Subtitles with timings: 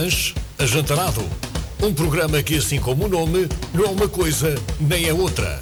[0.00, 1.22] Lanche Ajantarado.
[1.82, 5.60] Um programa que, assim como o nome, não é uma coisa nem é outra.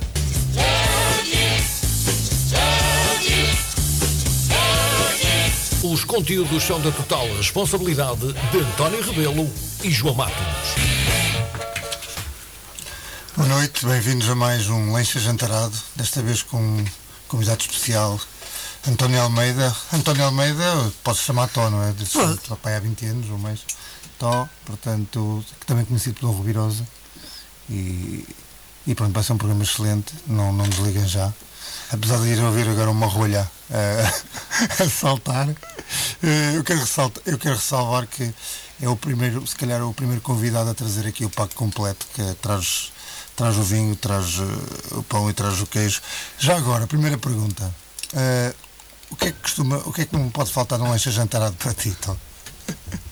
[5.83, 9.51] Os conteúdos são da total responsabilidade de António Rebelo
[9.83, 10.37] e João Matos.
[13.37, 16.85] Boa noite, bem-vindos a mais um Lencha Jantarado, desta vez com um
[17.27, 18.21] convidado especial,
[18.87, 19.75] António Almeida.
[19.93, 21.91] António Almeida, posso chamar Tó, não é?
[21.91, 22.39] De Pode.
[22.63, 23.65] pai há 20 anos ou mais.
[24.19, 26.87] Tó, portanto, também conhecido pelo Rubirosa.
[27.71, 28.27] E,
[28.87, 31.33] e pronto, vai ser um programa excelente, não, não desliguem já.
[31.91, 34.13] Apesar de ir ouvir agora uma rolha eh,
[34.83, 35.49] a saltar,
[36.23, 38.33] eh, eu, quero ressaltar, eu quero ressalvar que
[38.81, 42.23] é o primeiro, se calhar, o primeiro convidado a trazer aqui o pack completo, que
[42.41, 42.93] traz,
[43.37, 46.01] traz o vinho, traz eh, o pão e traz o queijo.
[46.39, 47.75] Já agora, primeira pergunta.
[48.15, 48.55] eh,
[49.11, 51.57] o que é que costuma, o que é que não pode faltar num lanche jantarado
[51.57, 51.97] para ti?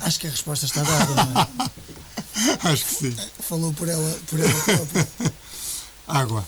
[0.00, 1.46] Acho que a resposta está dada, não é?
[2.72, 3.16] Acho que sim.
[3.40, 5.08] Falou por ela, por ela própria.
[6.06, 6.46] Água.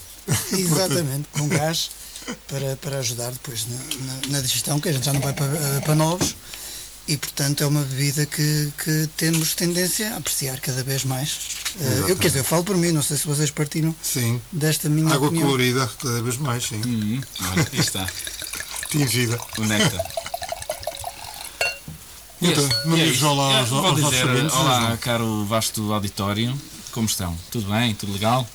[0.53, 1.91] Exatamente, com gás,
[2.47, 5.81] para, para ajudar depois na, na, na digestão, que a gente já não vai para,
[5.85, 6.35] para novos.
[7.07, 11.39] E, portanto, é uma bebida que, que temos tendência a apreciar cada vez mais.
[11.81, 14.39] Eh, eu, quer dizer, eu falo por mim, não sei se vocês partilham Sim.
[14.53, 15.47] desta minha Água opinião.
[15.47, 16.83] colorida, cada vez mais, sim.
[16.85, 17.19] Hum,
[17.51, 18.07] olha, aqui está,
[18.91, 19.41] Tingida.
[19.57, 20.07] o néctar.
[22.41, 23.27] Então, e é isto.
[23.27, 26.57] olá aos- aos dizer, ouvintes, olá, caro vasto auditório,
[26.93, 27.37] como estão?
[27.51, 27.95] Tudo bem?
[27.95, 28.49] Tudo legal?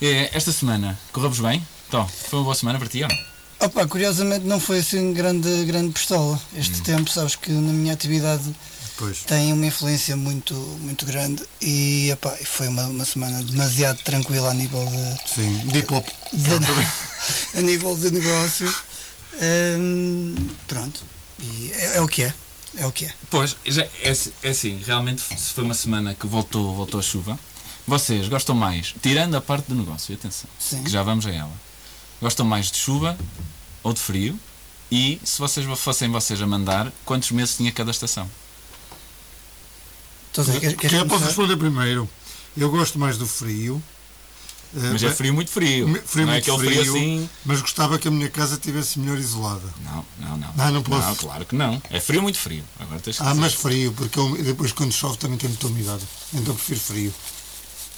[0.00, 1.66] Eh, Esta semana, correu-vos bem?
[1.88, 3.18] Então, foi uma boa semana para ti, ou não?
[3.60, 6.40] Opa, curiosamente não foi assim grande, grande pistola.
[6.56, 8.54] Este tempo, sabes que na minha atividade
[8.96, 9.18] Pois.
[9.20, 14.54] tem uma influência muito, muito grande e epá, foi uma, uma semana demasiado tranquila a
[14.54, 15.62] nível de, Sim.
[15.90, 16.06] Hop.
[16.32, 16.48] de-
[17.58, 18.74] a nível de negócio.
[19.78, 20.34] Hum,
[20.66, 21.02] pronto.
[21.40, 22.34] E é, é o que é.
[22.76, 23.14] É o que é.
[23.30, 27.02] Pois, já, é, assim- é assim, realmente se foi uma semana que voltou, voltou a
[27.02, 27.38] chuva.
[27.86, 30.82] Vocês gostam mais, tirando a parte do negócio, atenção, Sim.
[30.82, 31.52] que já vamos a ela.
[32.20, 33.16] Gostam mais de chuva
[33.82, 34.38] ou de frio?
[34.90, 38.28] E se vocês fossem vocês a mandar, quantos meses tinha cada estação?
[40.32, 42.08] Queres, Quem queres é posso responder primeiro?
[42.56, 43.82] Eu gosto mais do frio.
[44.76, 45.86] Eh, Mas é frio muito frio.
[46.04, 47.30] frio não é muito aquele frio, frio, assim.
[47.44, 49.62] mas gostava que a minha casa estivesse melhor isolada.
[49.84, 50.52] Não, não, não.
[50.56, 51.06] Não, não posso.
[51.06, 51.80] Não, claro que não.
[51.90, 52.64] É frio muito frio.
[52.80, 53.40] Agora tens que Ah, dizer.
[53.40, 56.02] mas frio, porque eu- depois quando chove também tem muita umidade.
[56.32, 57.14] Então prefiro frio.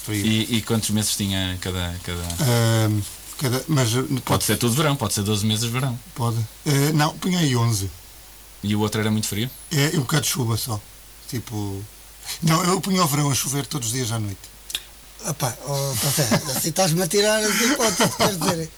[0.04, 0.24] Frio.
[0.26, 1.98] E, e quantos meses tinha cada.
[2.04, 2.22] cada...
[3.38, 4.44] Cada- mas Pode pode.
[4.44, 5.98] ser tudo verão, pode ser 12 meses de verão.
[6.14, 6.38] pode.
[6.64, 7.90] Eh, não, punha aí 11.
[8.62, 9.50] E o outro era muito frio?
[9.70, 10.80] É um bocado de chuva só.
[11.28, 11.82] Tipo.
[12.42, 14.38] Não, eu punha o verão a chover todos os dias à noite.
[15.28, 15.92] Opa, oh,
[16.56, 18.70] assim estás-me a tirar as hipóteses, quer dizer.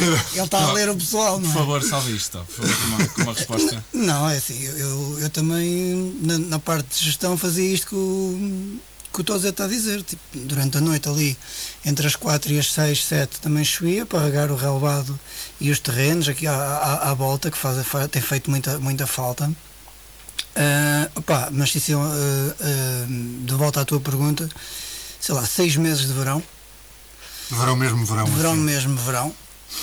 [0.00, 1.60] Ele está a ler o pessoal, não Por é?
[1.60, 3.84] favor, salve isto, por favor, com uma, com uma resposta.
[3.92, 8.78] Não, é assim, eu, eu, também na, na parte de gestão fazia isto que o,
[9.12, 10.02] que o Tozé está a dizer.
[10.02, 11.36] Tipo, durante a noite ali,
[11.84, 15.18] entre as 4 e as 6, 7 também chovia para regar o relevado
[15.60, 19.06] e os terrenos aqui à, à, à volta, que faz, fa- tem feito muita, muita
[19.06, 19.50] falta.
[20.54, 24.48] Ah, opá, mas isso, ah, ah, de volta à tua pergunta,
[25.22, 26.42] sei lá, seis meses de verão,
[27.50, 28.24] Verão mesmo, verão.
[28.24, 28.60] de verão assim.
[28.62, 29.34] mesmo, verão.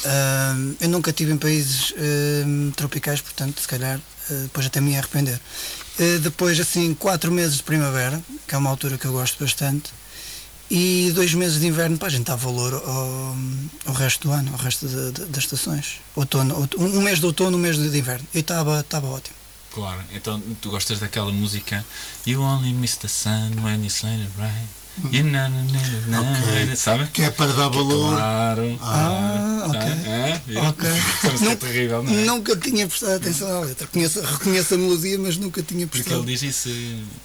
[0.06, 4.92] Ah, eu nunca estive em países ah, tropicais, portanto, se calhar, ah, depois até me
[4.92, 5.40] ia arrepender.
[6.00, 9.92] Ah, depois, assim, quatro meses de primavera, que é uma altura que eu gosto bastante,
[10.70, 13.36] e dois meses de inverno, para a gente dar valor ao,
[13.88, 16.00] ao resto do ano, ao resto da- da- das estações.
[16.16, 18.28] Outono, outono- um mês de outono, um mês de inverno.
[18.36, 19.36] E estava estava ótimo.
[19.74, 21.86] Claro, então tu gostas daquela música
[22.26, 24.68] You only miss the sun when it's shining bright.
[25.12, 26.66] You na, na, na, na, Ok.
[26.66, 27.08] na, sabe?
[27.14, 28.16] Que é para dar valor.
[28.16, 28.80] Claro.
[28.82, 29.80] Ah, ok.
[29.80, 30.90] É, é, Ok.
[31.36, 32.26] Isso é Não- terrível, não é?
[32.26, 33.88] Nunca tinha prestado atenção à letra.
[33.88, 36.24] Conheço, reconheço a melodia, mas nunca tinha Porque prestado.
[36.28, 36.70] ele diz isso.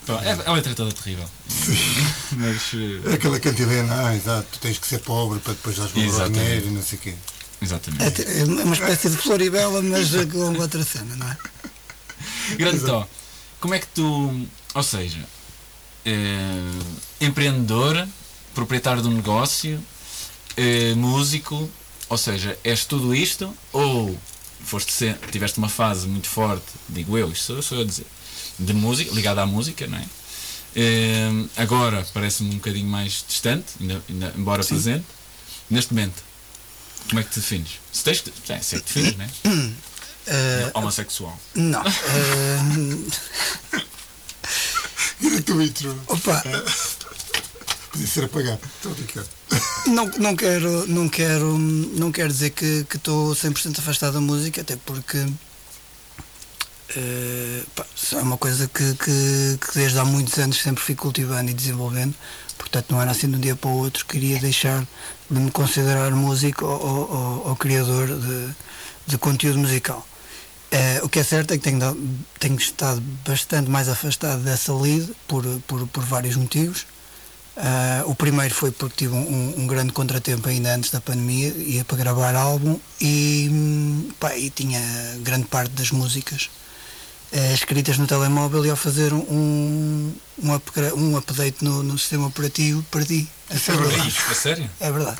[0.06, 1.28] Pô, é, a letra é toda terrível.
[2.36, 2.62] Mas.
[2.74, 6.22] eh, É Aquela cantilena, ah, exato, tu tens que ser pobre para depois dar valor
[6.22, 7.14] ao dinheiro e não sei o quê.
[7.60, 8.04] Exatamente.
[8.04, 11.36] É te- é uma espécie de Floribela, mas com outra cena, não é?
[12.56, 13.06] Grande Tó,
[13.60, 15.18] como é que tu, ou seja,
[16.04, 16.70] eh,
[17.20, 18.06] empreendedor,
[18.54, 19.82] proprietário de um negócio,
[20.56, 21.68] eh, músico,
[22.08, 24.16] ou seja, és tudo isto ou
[24.64, 28.06] foste ser, tiveste uma fase muito forte, digo eu, isto sou, sou eu a dizer,
[28.58, 30.04] de música, ligada à música, não é?
[30.76, 35.04] Eh, agora parece-me um bocadinho mais distante, ainda, ainda- embora presente.
[35.70, 36.22] Neste momento,
[37.08, 37.80] como é que te defines?
[37.92, 39.74] Se tens que, é, sei que defines, não é?
[40.26, 41.38] Eh, Homossexual.
[41.54, 41.82] não.
[41.82, 43.76] eh,
[45.62, 46.00] Intro.
[46.08, 46.42] opa,
[47.92, 48.58] Podia ser apagado.
[48.76, 49.24] Estou a brincar.
[49.86, 54.74] não, não, quero, não, quero, não quero dizer que estou 100% afastado da música, até
[54.76, 55.24] porque
[56.96, 61.50] eh, pá, é uma coisa que, que, que desde há muitos anos sempre fui cultivando
[61.50, 62.14] e desenvolvendo,
[62.58, 64.84] portanto não era assim de um dia para o outro, queria deixar
[65.30, 68.48] de me considerar músico ou, ou- ou- ou criador de,
[69.06, 70.06] de conteúdo musical.
[70.76, 72.00] Eh, o que é certo é que tenho, dado-
[72.40, 76.84] tenho estado bastante mais afastado dessa lead por, por, por vários motivos.
[77.56, 81.84] Ah, o primeiro foi porque tive um, um- grande contratempo ainda antes da pandemia, ia
[81.84, 84.80] para gravar álbum e, hum, pá, e tinha
[85.22, 86.50] grande parte das músicas
[87.30, 90.12] eh, escritas no telemóvel e ao fazer um,
[90.42, 93.28] um, upgra- um update no, no sistema operativo perdi.
[93.48, 94.12] Isso é essa verdade.
[94.34, 94.70] sério?
[94.80, 95.18] É verdade.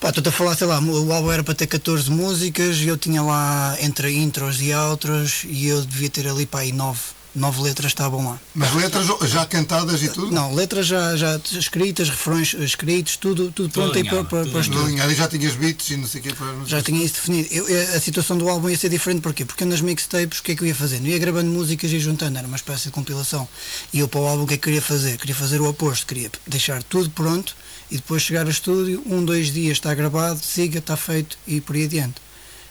[0.00, 2.96] Pá, estou-te a falar, sei lá, o álbum era para ter 14 músicas e eu
[2.96, 7.00] tinha lá entre intros e outros e eu devia ter ali para aí 9,
[7.34, 8.38] 9 letras estavam lá.
[8.54, 10.30] Mas letras já cantadas e tudo?
[10.30, 14.62] Não, letras já, já escritas, refrões escritos, tudo, tudo pronto aí para, para, tudo para
[14.62, 15.10] Tudo alinhado.
[15.10, 16.46] E já tinhas beats e não sei o quê para.
[16.64, 17.48] já tinha isso definido.
[17.50, 19.44] Eu- eu- a situação do álbum ia ser diferente porquê?
[19.44, 21.00] Porque eu nas mixtapes o que é que eu ia fazer?
[21.00, 23.48] Não ia gravando músicas e juntando, era uma espécie de compilação.
[23.92, 25.18] E eu para o álbum o que é que queria fazer?
[25.18, 27.56] Queria fazer o oposto, queria deixar tudo pronto
[27.90, 31.74] e depois chegar ao estúdio, um, dois dias está gravado, siga, está feito e por
[31.76, 32.16] aí adiante.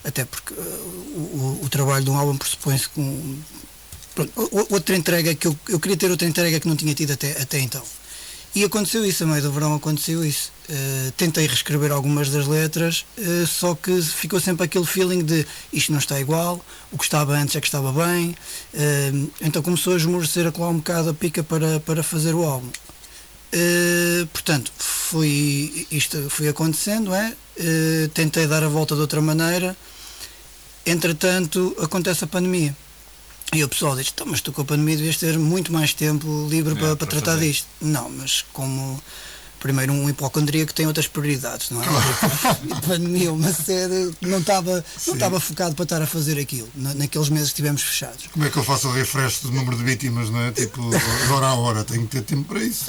[0.04, 3.36] Até porque uh, o, o- trabalho de um álbum pressupõe-se com.
[4.16, 4.32] Pronto,
[4.72, 7.60] outra entrega que eu, eu queria ter outra entrega que não tinha tido até, até
[7.60, 7.84] então.
[8.56, 10.52] E aconteceu isso, a meio do verão aconteceu isso.
[10.70, 15.92] Eh, tentei reescrever algumas das letras, eh, só que ficou sempre aquele feeling de isto
[15.92, 18.36] não está igual, o que estava antes é que estava bem.
[18.74, 19.12] Eh,
[19.42, 22.70] então começou a esmorecer a colar um bocado a pica para, para fazer o álbum.
[23.52, 27.34] Eh, portanto, fui, isto foi acontecendo, é?
[27.58, 29.76] Eh, tentei dar a volta de outra maneira.
[30.86, 32.76] Entretanto, acontece a pandemia.
[33.54, 36.48] E o pessoal diz: "Então, mas tu com a pandemia devias ter muito mais tempo
[36.50, 37.48] livre É, para, para para tratar fazer.
[37.48, 37.68] disto.
[37.82, 39.02] Não, mas como
[39.60, 41.86] primeiro um hipocondríaco tem outras prioridades, não é?
[41.86, 46.68] Tipo, a pandemia, uma série, não estava não estava focado para estar a fazer aquilo,
[46.76, 48.28] na- naqueles meses que estivemos fechados.
[48.32, 50.52] Como é que eu faço o refresh do número de vítimas, não é?
[50.52, 50.82] Tipo,
[51.32, 52.86] hora a hora, tenho que ter tempo para isso.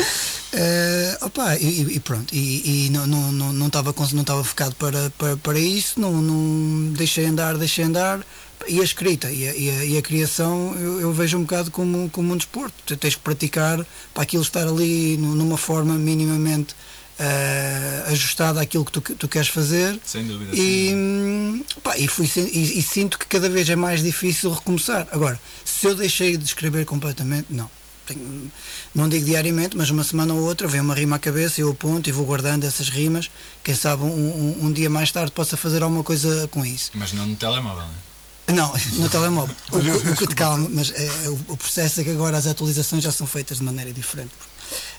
[0.53, 5.11] Eh, opa, e, e pronto, e, e não estava não, não, não não focado para,
[5.19, 8.21] para, para isso, não, não deixei andar, deixei andar.
[8.67, 11.71] E a escrita e a, e a, e a criação eu, eu vejo um bocado
[11.71, 12.75] como, como um desporto.
[12.85, 16.75] Tu tens que praticar para aquilo estar ali nu- numa forma minimamente
[17.19, 19.99] eh, ajustada àquilo que tu, tu queres fazer.
[20.05, 20.55] Sem dúvida.
[20.55, 25.07] E, hum, pá, e, fui, e, e sinto que cada vez é mais difícil recomeçar.
[25.13, 27.71] Agora, se eu deixei de escrever completamente, não.
[28.07, 28.51] Tenho-
[28.95, 32.09] não digo diariamente, mas uma semana ou outra vem uma rima à cabeça, eu aponto
[32.09, 33.31] e vou guardando essas rimas.
[33.63, 36.91] Quem sabe um, um- um dia mais tarde possa fazer alguma coisa com isso.
[36.95, 38.08] Mas não no telemóvel, não é?
[38.55, 39.55] Não, no telemóvel.
[39.71, 42.47] O, que- o que te calma, mas é, o, o processo é que agora as
[42.47, 44.31] atualizações já são feitas de maneira diferente.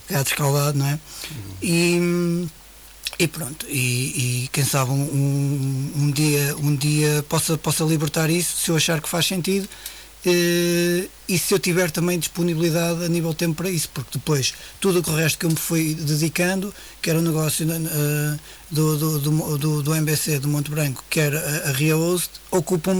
[0.10, 1.00] Gato escaldado, não é?
[1.62, 2.48] E,
[3.18, 8.58] e pronto, e, e quem sabe um, um dia, um dia possa, possa libertar isso,
[8.64, 9.68] se eu achar que faz sentido.
[10.26, 15.00] Eh, e se eu tiver também disponibilidade a nível tempo para isso, porque depois tudo
[15.10, 17.66] o resto que eu me fui dedicando, que era o negócio
[18.72, 22.96] do, do, do, do, MBC do Monte Branco, que era a, a Ria Host, ocupam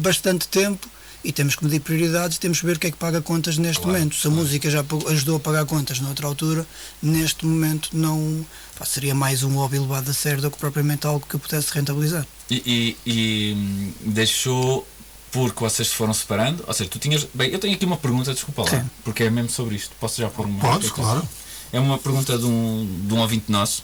[0.00, 0.88] bastante tempo
[1.24, 3.80] e temos que medir prioridades, temos que ver o que é que paga contas neste
[3.80, 4.16] Claro, momento.
[4.16, 6.66] Se a música já ajudou a pagar contas noutra altura,
[7.00, 8.44] neste momento não
[8.76, 11.72] pá, seria mais um hobby levado a sério do que propriamente algo que eu pudesse
[11.72, 12.26] rentabilizar.
[12.50, 14.86] E, e- e, hum, deixou
[15.32, 16.62] porque vocês se foram separando?
[16.66, 17.26] Ou seja, tu tinhas.
[17.34, 18.90] Bem, eu tenho aqui uma pergunta, desculpa lá, Sim.
[19.02, 19.92] porque é mesmo sobre isto.
[19.98, 20.60] Posso já pôr uma.
[20.60, 21.26] Podes, claro.
[21.72, 23.82] É uma pergunta de um, de um ouvinte nosso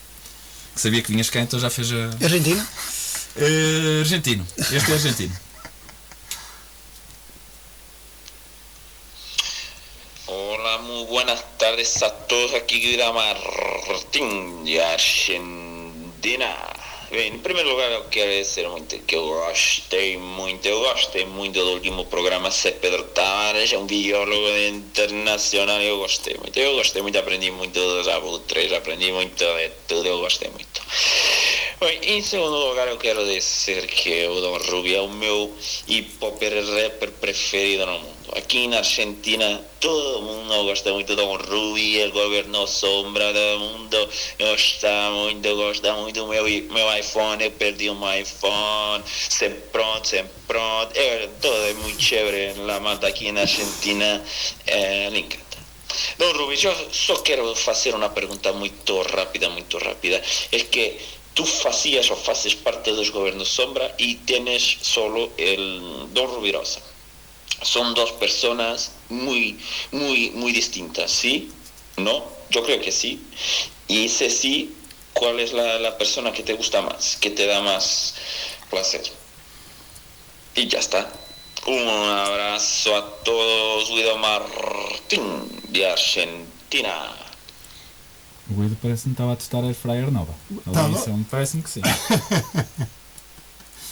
[0.74, 2.10] que sabia que vinhas cá, então já fez a.
[2.22, 2.64] Argentina?
[3.40, 4.44] Eh, argentino.
[4.58, 5.32] Este é argentino.
[10.26, 12.52] Hola, muy buenas tardes a todos.
[12.54, 16.50] Aqui Guida Martín de Argentina.
[17.10, 21.58] Bem, em primeiro lugar eu quero dizer muito que eu gostei muito, eu gostei muito
[21.58, 27.00] do último programa Zé Pedro Tavares, é um biólogo internacional, eu gostei muito, eu gostei
[27.00, 30.82] muito, aprendi muito dos abutres, aprendi muito de tudo, eu gostei muito.
[31.80, 36.12] Bem, em segundo lugar eu quero dizer que o Don Rubio é o meu hip
[36.20, 38.17] hop rapper preferido no mundo.
[38.36, 44.08] Aqui na Argentina todo mundo gosta muito do Rubio, o governo sombra do mundo
[44.38, 50.92] gosta muito, gosta muito meu, meu iPhone, eu perdi um iPhone, sempre pronto, sempre pronto,
[50.96, 54.22] é, todo é muito chévere, la mata aqui na Argentina,
[54.66, 55.58] é, me encanta.
[56.18, 60.22] Don Rubio, eu só quero fazer uma pergunta muito rápida, muito rápida.
[60.52, 60.98] É que
[61.34, 66.97] tu fazias ou fazes parte dos governos sombra e tienes solo el Don Rubirosa.
[67.62, 69.58] Son dos personas muy,
[69.92, 71.50] muy, muy distintas, ¿sí?
[71.96, 72.24] ¿No?
[72.50, 73.24] Yo creo que sí.
[73.88, 74.74] Y si sí,
[75.12, 78.14] ¿cuál es la, la persona que te gusta más, que te da más
[78.70, 79.02] placer?
[80.54, 81.10] Y ya está.
[81.66, 87.12] Un abrazo a todos, Guido Martín, de Argentina.
[88.50, 90.34] O Guido parece-me que estava a testar a fryer nova.
[91.30, 91.82] Parece-me que sim.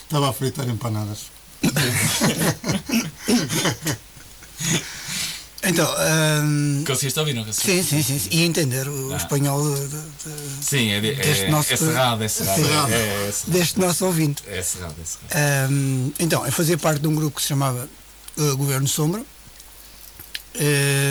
[0.03, 1.36] Estava a fritar empanadas.
[5.69, 5.89] Então,
[6.45, 7.91] hum, Conseguiste ouvir, não conseguiste?
[7.97, 8.29] sim, sim, sim.
[8.31, 9.17] E entender o Ah.
[9.17, 12.63] espanhol de- de- Sim, é, de- Deste é, nosso- é cerrado, é cerrado.
[12.65, 12.93] Cerrado.
[12.93, 12.97] É,
[13.29, 13.59] é, cerrado.
[13.59, 14.43] deste nosso ouvinte.
[14.47, 15.73] É cerrado, é cerrado.
[15.73, 17.89] Hum, então, eu fazia parte de um grupo que se chamava
[18.37, 19.23] uh, Governo Sombra.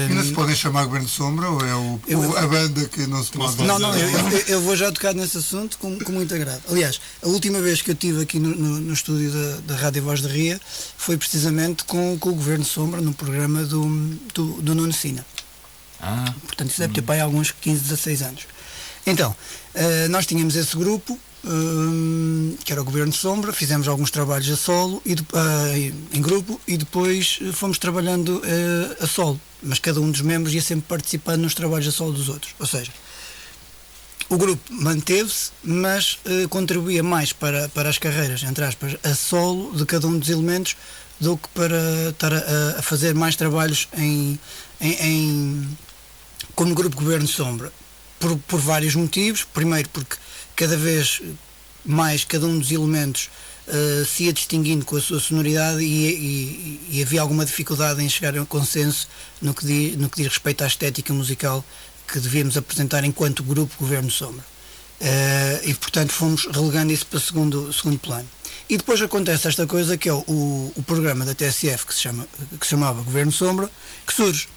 [0.09, 3.23] Ainda se podem chamar Governo Sombra ou é o, Eu- o- a banda que não
[3.23, 6.33] se pode Não, não, eu, eu- eu vou já tocar nesse assunto com, com muito
[6.33, 6.61] agrado.
[6.69, 10.03] Aliás, a última vez que eu estive aqui no, no- no estúdio da, da Rádio
[10.03, 10.59] Voz de Ria
[10.97, 13.87] foi precisamente com, com o Governo Sombra, no programa do,
[14.33, 15.25] do, do Nuno Sina.
[15.99, 18.41] Ah, Portanto, isso deve ter para aí alguns 15, 16 anos.
[19.07, 19.35] Então,
[19.73, 24.55] eh, nós tínhamos esse grupo, hum, que era o Governo Sombra, fizemos alguns trabalhos a
[24.55, 25.77] solo, e, de- ah,
[26.13, 29.39] em grupo, e depois eh, fomos trabalhando eh, a solo.
[29.61, 32.53] Mas cada um dos membros ia sempre participando nos trabalhos a solo dos outros.
[32.59, 32.91] Ou seja,
[34.29, 39.71] o grupo manteve-se, mas eh, contribuía mais para, para as carreiras, entre aspas, a solo
[39.75, 40.75] de cada um dos elementos
[41.19, 44.37] do que para estar a, a fazer mais trabalhos em,
[44.81, 45.77] em, em-
[46.55, 47.71] como grupo Governo Sombra.
[48.19, 49.43] Por, por vários motivos.
[49.53, 50.15] Primeiro, porque
[50.55, 51.21] cada vez
[51.85, 53.29] mais cada um dos elementos
[53.67, 58.09] eh, se ia distinguindo com a sua sonoridade e, e- e havia alguma dificuldade em
[58.09, 59.07] chegar a um consenso
[59.41, 61.63] no que, di- no que diz respeito à estética musical
[62.07, 64.45] que devíamos apresentar enquanto grupo Governo Sombra.
[65.01, 68.27] Eh, e portanto fomos relegando isso para segundo, segundo plano.
[68.69, 72.27] E depois acontece esta coisa que é o, o, programa da TSF que se, chama,
[72.59, 73.69] que se chamava Governo Sombra,
[74.07, 74.47] que surge.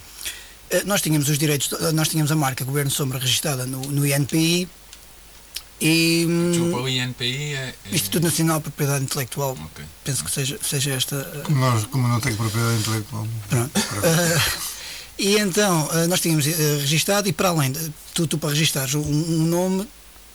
[0.71, 4.69] Eh, nós tínhamos os direitos, nós tínhamos a marca Governo Sombra registada no, no INPI
[5.81, 7.75] e hum, desculpa, o INPI é.
[7.91, 7.95] é...
[7.95, 9.85] Instituto Nacional de Propriedade Intelectual, Ok.
[10.05, 13.27] penso que seja, seja esta eh, Como, nós, como não tenho propriedade intelectual.
[13.49, 13.71] Pronto.
[13.77, 14.43] Ah,
[15.19, 18.95] e então, ah, nós tínhamos eh, registado, e para além, de, tu, tu para registares
[18.95, 19.87] um, um nome,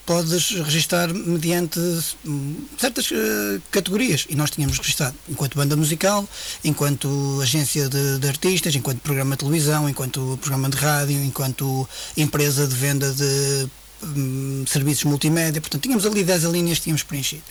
[0.06, 1.80] podes registar mediante
[2.26, 4.26] hum, certas eh, categorias.
[4.30, 6.28] E nós tínhamos registado enquanto banda musical,
[6.64, 12.68] enquanto agência de, de artistas, enquanto programa de televisão, enquanto programa de rádio, enquanto empresa
[12.68, 13.70] de venda de
[14.04, 15.62] hum, serviços multimédia.
[15.62, 17.44] Portanto, tínhamos ali 10 linhas que tínhamos preenchido.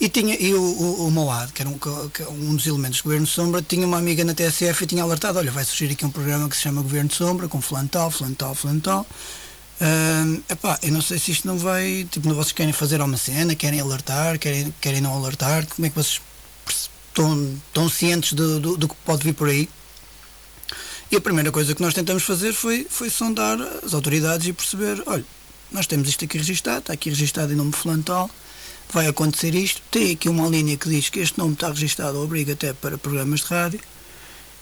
[0.00, 3.04] E, tinha, e o, o, o Moad, que era um, que um dos elementos do
[3.04, 6.06] Governo de Sombra, tinha uma amiga na TSF e tinha alertado, olha, vai surgir aqui
[6.06, 9.06] um programa que se chama Governo de Sombra, com fulano tal, fulano tal, fulano tal.
[9.80, 13.56] Hum, epá, eu não sei se isto não vai, tipo, vocês querem fazer uma cena,
[13.56, 16.20] querem alertar, querem, querem não alertar, como é que vocês
[16.68, 19.68] estão, estão cientes do, do, do que pode vir por aí?
[21.10, 25.02] E a primeira coisa que nós tentamos fazer foi, foi sondar as autoridades e perceber,
[25.06, 25.24] olha,
[25.70, 28.30] nós temos isto aqui registado, está aqui registado em nome de fulano tal,
[28.92, 32.54] vai acontecer isto, tem aqui uma linha que diz que este nome está registado, obriga
[32.54, 33.80] até para programas de rádio.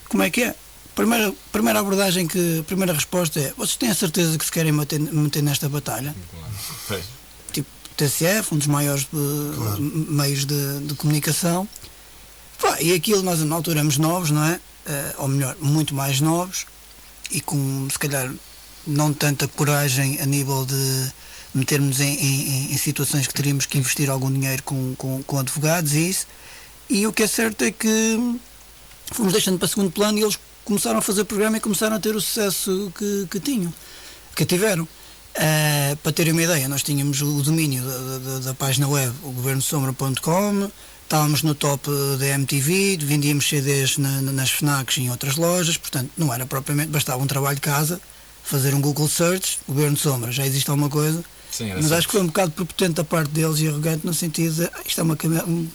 [0.09, 0.55] Como é que é?
[0.95, 4.99] Primeira, primeira abordagem que, primeira resposta é, vocês têm a certeza que se querem meter,
[4.99, 6.15] meter nesta batalha?
[6.89, 7.05] Pois.
[7.53, 11.67] Tipo, TCF, um dos maiores eh, meios de, de comunicação.
[12.61, 14.61] Pá, e aquilo nós na altura éramos novos, não é?
[14.87, 16.67] Eh, ou melhor, muito mais novos
[17.31, 18.31] e com se calhar
[18.87, 21.13] não tanta coragem a nível de
[21.55, 25.93] metermos em, em- em situações que teríamos que investir algum dinheiro com, com, com advogados
[25.95, 26.27] e isso.
[26.89, 28.37] E o que é certo é que
[29.13, 32.15] fomos deixando para segundo plano e eles começaram a fazer programa e começaram a ter
[32.15, 33.73] o sucesso que, que tinham,
[34.35, 34.87] que tiveram.
[35.35, 39.31] Eh, para terem uma ideia, nós tínhamos o domínio da, da- da página web, o
[39.33, 40.71] governosombra.com,
[41.03, 41.89] estávamos no top
[42.19, 46.89] da MTV, vendíamos CDs na- nas FNACs e em outras lojas, portanto não era propriamente,
[46.91, 48.01] bastava um trabalho de casa,
[48.47, 52.23] fazer um Google Search, Governo Sombra, já existe alguma coisa, Sim, mas acho que foi
[52.23, 55.17] um bocado prepotente da parte deles e arrogante no sentido de "Ah, isto é uma
[55.47, 55.69] um,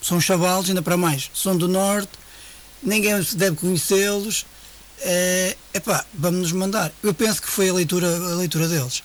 [0.00, 2.10] são chavalos, ainda para mais, são do norte,
[2.82, 4.46] ninguém deve conhecê-los.
[5.04, 6.92] É epá, vamos nos mandar.
[7.02, 9.02] Eu penso que foi a leitura, a leitura deles.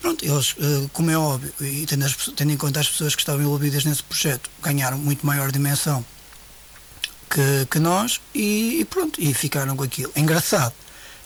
[0.00, 3.20] Pronto, eles, eh, como é óbvio, e tendo, as tendo em conta as pessoas que
[3.20, 6.04] estavam envolvidas nesse projeto, ganharam muito maior dimensão
[7.30, 10.10] que, que nós e, e pronto, e ficaram com aquilo.
[10.14, 10.72] É engraçado.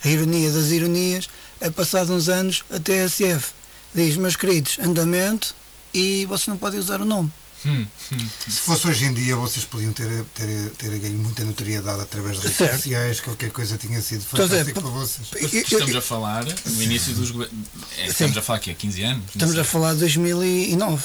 [0.04, 1.28] A ironia das ironias
[1.61, 3.52] é passado uns anos a TSF
[3.95, 5.54] diz, meus queridos, andamento
[5.92, 7.30] e vocês não podem usar o nome.
[7.66, 8.28] Hum, hum.
[8.49, 12.42] Se fosse hoje em dia, vocês podiam ter, ter, ter ganho muita notoriedade através de
[12.45, 12.76] redes Certo.
[12.76, 15.52] sociais, qualquer coisa tinha sido Estou a dizer, fantástico pa- para vocês.
[15.71, 17.66] Estamos a falar no início dos governos.
[18.07, 19.25] Estamos a falar aqui há 15 anos?
[19.35, 19.61] Estamos sei.
[19.61, 21.04] a falar de 2009.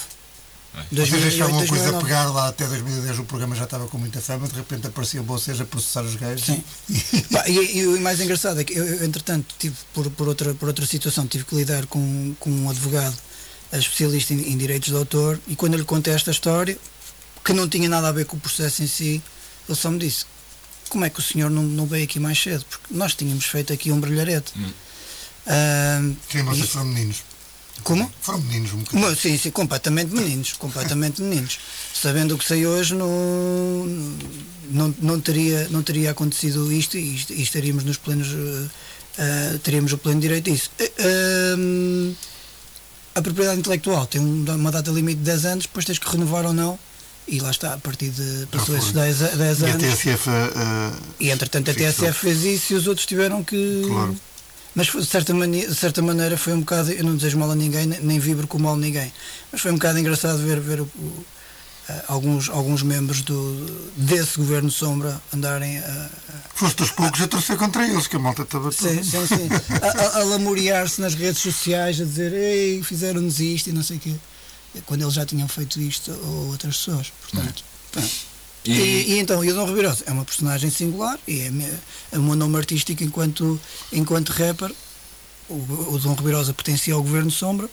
[0.75, 0.85] Bem.
[0.91, 2.05] Vocês 2008, achavam uma coisa a 2009.
[2.05, 5.59] pegar lá até 2010, o programa já estava com muita fama, de repente apareciam vocês
[5.61, 6.45] a processar os gajos.
[6.45, 6.63] Sim.
[7.31, 10.67] Pá, e, e o mais engraçado é que eu, entretanto, tive, por, por, outra, por
[10.67, 13.15] outra situação, tive que lidar com, com um advogado
[13.71, 16.77] eh, especialista em, em direitos de autor e quando eu lhe contei esta história,
[17.43, 19.21] que não tinha nada a ver com o processo em si,
[19.67, 20.25] ele só me disse:
[20.89, 22.65] como é que o senhor não, não veio aqui mais cedo?
[22.69, 24.51] Porque nós tínhamos feito aqui um brilharete.
[25.47, 25.99] Ah,
[26.31, 27.17] Sim, vocês e- foram meninos.
[27.85, 28.11] Como?
[28.19, 29.07] Foram meninos um bocadinho.
[29.09, 31.57] Mas, Sim, sim, completamente meninos, completamente meninos.
[31.93, 33.85] Sabendo o que sei hoje, não,
[34.69, 38.27] não, não, teria, não teria acontecido isto e, e estaríamos nos plenos,
[39.17, 40.69] eh, teríamos o pleno direito disso.
[40.79, 42.13] Eh, ehm,
[43.15, 46.45] a propriedade intelectual tem um- uma data limite de 10 anos, depois tens que renovar
[46.45, 46.77] ou não,
[47.27, 48.77] e lá está, a partir de passou foi.
[48.77, 49.83] esses 10, a- 10 E a anos.
[49.83, 50.29] TSF.
[50.29, 51.73] ah, E entretanto a.
[51.73, 53.83] TSF fez isso e os outros tiveram que.
[53.87, 54.15] Claro.
[54.75, 56.91] Mas de certa, de certa maneira foi um bocado.
[56.91, 59.11] Eu não desejo mal a ninguém, nem- vibro com mal a ninguém.
[59.51, 61.25] Mas foi um bocado engraçado ver, ver o- o-
[61.87, 63.65] ah, alguns, alguns membros do,
[63.95, 66.09] desse governo Sombra andarem a.
[66.53, 69.03] Foste aos poucos a torcer contra eles, que a malta estava Sim, toda.
[69.03, 69.49] sim, sim.
[69.81, 73.97] A, a, a lamuriar-se nas redes sociais, a dizer ei, fizeram-nos isto e não sei
[73.97, 74.15] o quê.
[74.85, 77.13] Quando eles já tinham feito isto ou outras pessoas.
[77.31, 77.63] Portanto,
[77.93, 78.09] pronto.
[78.65, 81.51] E, E, e então, o Dom Ribeiro é uma personagem singular e é,
[82.13, 83.59] é o meu nome artístico enquanto,
[83.91, 84.71] enquanto rapper.
[85.47, 85.53] O,
[85.93, 87.69] o Dom Ribeiro pertencia ao Governo Sombra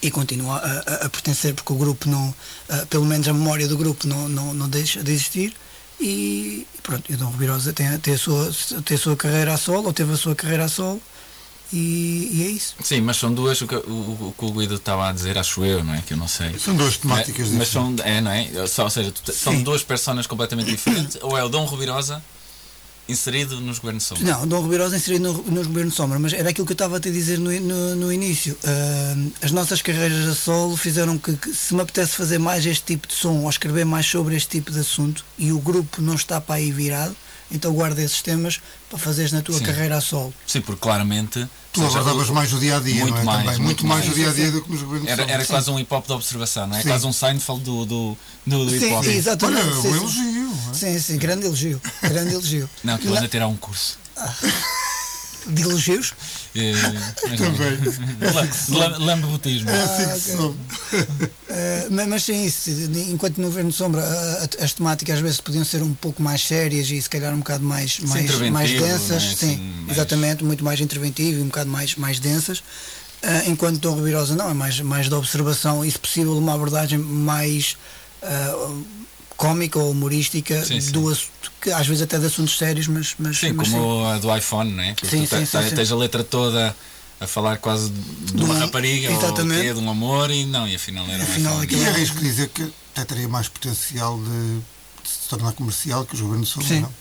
[0.00, 2.32] e continua a, a- a pertencer porque o grupo não,
[2.88, 5.54] pelo menos a memória do grupo não, não, não deixa de existir.
[5.98, 8.52] E pronto, o Dom Ribeiro tem, tem, a sua,
[8.84, 11.00] tem a sua carreira a solo, ou teve a sua carreira a solo,
[11.72, 12.74] e, e é isso.
[12.82, 15.82] sim, mas são duas, o que o, o o Guido estava a dizer, acho eu,
[15.84, 16.02] não é?
[16.02, 16.56] Que eu não sei.
[16.58, 18.66] São duas temáticas mas, mas são, é, não é?
[18.66, 22.22] Só, ou seja, te- são duas personas completamente diferentes, ou é o Dom Rubirosa
[23.08, 24.24] inserido nos governos de sombra?
[24.32, 26.74] Não, o Dom Ribeiro inserido no, nos governos de sombra, mas era aquilo que eu
[26.74, 28.56] estava a te dizer no, no, no início.
[28.64, 32.84] Ah, as nossas carreiras a solo fizeram que, que se me apetece fazer mais este
[32.84, 36.14] tipo de som ou escrever mais sobre este tipo de assunto e o grupo não
[36.14, 37.14] está para aí virado,
[37.50, 38.60] então guarda esses temas
[38.90, 39.64] para fazeres na tua Sim.
[39.64, 40.32] carreira a solo.
[40.46, 41.46] Sim, porque claramente.
[41.72, 43.24] Tu abordavas o- mais o dia a dia, muito não é?
[43.24, 45.08] mais, muito Muito mais o dia a dia do que nos governos.
[45.10, 45.50] Era, era Sim.
[45.50, 46.82] quase um hip hop de observação, não é?
[46.82, 46.88] Sim.
[46.88, 49.04] Quase um Seinfeld do, do, do, do hip Sim, hop.
[49.04, 49.62] exatamente.
[49.68, 49.98] Olha, sim, um sim.
[49.98, 50.52] elogio.
[50.70, 50.74] é?
[50.74, 51.80] Sim, sim, grande elogio.
[52.02, 52.70] Grande elogio.
[52.82, 53.98] Não, que eu ando a tirar um curso.
[55.48, 56.12] De elogios?
[56.54, 56.72] Eh,
[57.28, 57.52] mas não.
[57.54, 58.50] Também.
[58.70, 59.70] Lam- Lambotismo.
[59.70, 60.58] É assim que se soube.
[61.48, 62.68] Uh, mas, sim, isso,
[63.10, 66.22] enquanto no Governo de Sombra a- a- as temáticas às vezes podiam ser um pouco
[66.22, 68.78] mais sérias e se calhar um bocado mais, mais, interventivo, mais é?
[68.78, 69.56] densas, sim,
[69.86, 72.58] mais- exatamente, muito mais interventivo e um bocado mais, mais densas.
[73.22, 76.98] Uh, enquanto Dom Rubirosa não, é mais, mais de observação e, se possível, uma abordagem
[76.98, 77.76] mais
[78.22, 78.84] uh,
[79.36, 80.92] cómica ou humorística, Sim, sim.
[80.92, 81.14] do
[81.60, 84.72] que às vezes até de assuntos sérios, mas, mas, Sim, mas como a do iPhone,
[84.72, 84.88] não é?
[84.88, 85.74] Sim, tu sim, sim, te- sim.
[85.74, 86.74] tens a letra toda
[87.20, 89.62] a falar quase de De uma um- rapariga ou exatamente.
[89.62, 91.82] quê, de um amor e não, e afinal era um Afinal iPhone.
[91.82, 94.24] E é- arrisco dizer que até teria mais potencial de,
[95.02, 96.62] de se tornar comercial que os governos são.
[96.62, 96.80] Sim.
[96.80, 96.92] Não?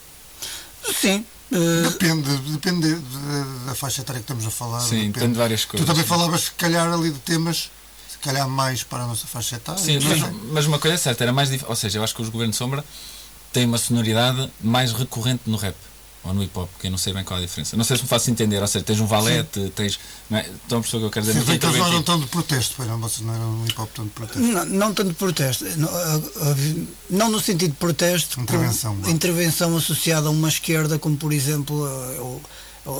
[0.93, 1.25] sim.
[1.51, 4.79] uh, Depende, depende de- de- da faixa etária que estamos a falar.
[4.81, 5.19] Sim, depende.
[5.19, 5.87] tem de várias Tu coisas.
[5.87, 6.09] também sim.
[6.09, 7.69] falavas, se calhar, ali de temas,
[8.25, 9.81] calhar mais para a nossa faixa etária.
[9.81, 12.13] Sim, não mas, mas uma coisa é certa, era mais dif- ou seja, eu acho
[12.15, 12.83] que os governos de sombra
[13.53, 15.75] têm uma sonoridade mais recorrente no rap
[16.23, 17.77] ou no hip hop, que eu não sei bem qual é a diferença.
[17.77, 19.99] Não sei se me faço entender, ou seja, tens um valete, tens.
[20.27, 20.41] Não é?
[20.63, 21.39] Estão a perceber o que eu quero dizer?
[21.39, 23.45] Sim, Muito bem que eles não eram tão de protesto, pois não, vocês não eram
[23.61, 24.39] um hip hop tão de protesto.
[24.41, 26.55] Não, não tanto de protesto, não, ah, ah,
[27.11, 32.21] não no sentido de protesto, Intervenção, intervenção associada a uma esquerda, como por exemplo ah,
[32.23, 32.41] o,
[32.89, 32.91] o,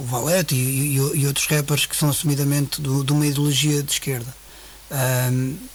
[0.00, 3.92] o Valete e, e- e outros rappers que são assumidamente do- de uma ideologia de
[3.92, 4.36] esquerda.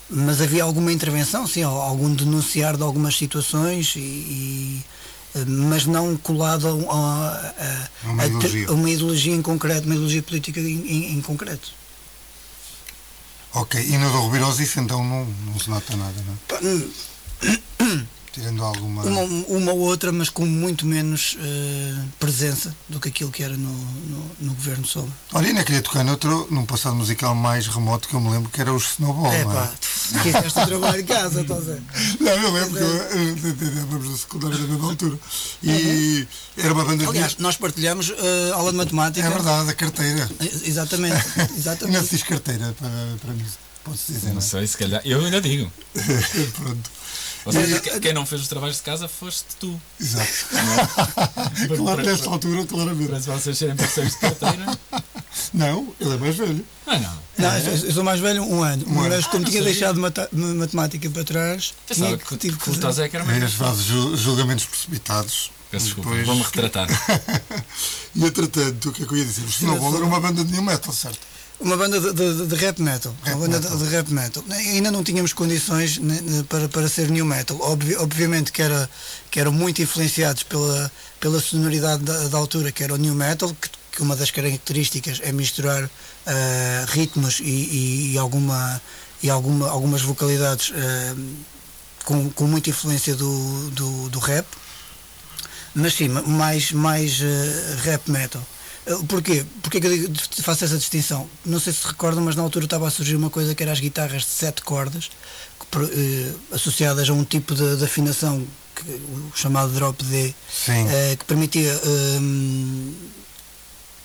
[0.09, 4.85] Mas havia alguma intervenção, sim, al- algum denunciar de algumas situações, e, e,
[5.35, 7.53] ah, mas não colado a, a-
[8.05, 8.67] a- Uma ideologia.
[8.67, 11.71] a uma ideologia em concreto, uma ideologia política em, em- em concreto.
[13.55, 18.03] Ok, e no do Rubirosa isso então não, não se nota nada, não é?
[18.33, 19.03] Tirando alguma.
[19.03, 23.55] Uma, uma ou outra, mas com muito menos eh, presença do que aquilo que era
[23.55, 25.11] no, no, no governo Sombra.
[25.33, 28.59] Olha, ainda queria tocar noutro, num passado musical mais remoto que eu me lembro, que
[28.59, 29.45] era os Snowball, É é?
[29.45, 31.81] pá, fizeste o trabalho em casa, estás a ver?
[32.19, 35.19] Não, eu lembro que vamos na secundária da mesma altura.
[35.61, 37.09] E era uma banda de.
[37.09, 39.27] Aliás, nós partilhamos eh, aula de matemática.
[39.27, 40.29] é verdade, a carteira.
[40.65, 42.07] Exatamente, Eu não exatamente.
[42.07, 42.89] fiz carteira para,
[43.21, 43.45] para mim,
[43.83, 45.01] pode-se dizer, não Não sei, se calhar.
[45.05, 45.71] Eu ainda digo.
[45.95, 46.01] é?
[46.57, 46.91] Pronto,
[47.45, 49.79] Ou seja, que- quem não fez os trabalhos de casa foste tu.
[49.99, 50.31] exato.
[51.77, 53.09] claro, nesta altura, claramente.
[53.09, 54.77] Para vocês serem parceiros de carteira.
[55.53, 56.65] Não, ele é mais velho.
[56.87, 57.23] Ah, não.
[57.37, 59.09] Não, eu sou- eu sou mais velho um ano, Um ano.
[59.09, 59.63] mas como Ah, tinha sabia.
[59.73, 62.87] deixado mata- ma- matemática para trás, Pensava que, que, tive que que o fazer.
[62.87, 63.53] Tosé que era mais.
[63.53, 65.51] fazes ju- julgamentos precipitados.
[65.71, 66.87] Peço desculpa, Depois- vou-me retratar.
[68.15, 69.43] e entretanto, o que é que eu ia dizer?
[69.43, 71.19] Os Snowball era uma banda de new metal, certo?
[71.59, 73.15] Uma banda de, de- de rap metal.
[73.23, 73.77] Rap uma banda metal.
[73.77, 74.43] De, de rap metal.
[74.49, 77.57] Ainda não tínhamos condições né, né, para, para ser new metal.
[77.61, 78.89] Obvi- obviamente que, era,
[79.31, 83.55] que eram muito influenciados pela, pela sonoridade da, da altura, que era o new metal,
[83.61, 85.89] que, que uma das características é misturar
[86.25, 88.81] ah, ritmos e, e- e alguma,
[89.21, 91.15] e alguma, algumas vocalidades ah,
[92.03, 94.45] com, com muita influência do, do, do rap.
[95.73, 98.45] Mas sim, ma- mais, mais eh, rap metal.
[99.07, 99.45] Porquê?
[99.61, 101.29] Porquê que eu faço essa distinção?
[101.45, 103.79] Não sei se recordam, mas na altura estava a surgir uma coisa que era as
[103.79, 105.09] guitarras de sete cordas,
[105.59, 110.33] que eh, associadas a um tipo de, de afinação, que, o chamado drop D,
[110.67, 112.93] eh, que permitia hum,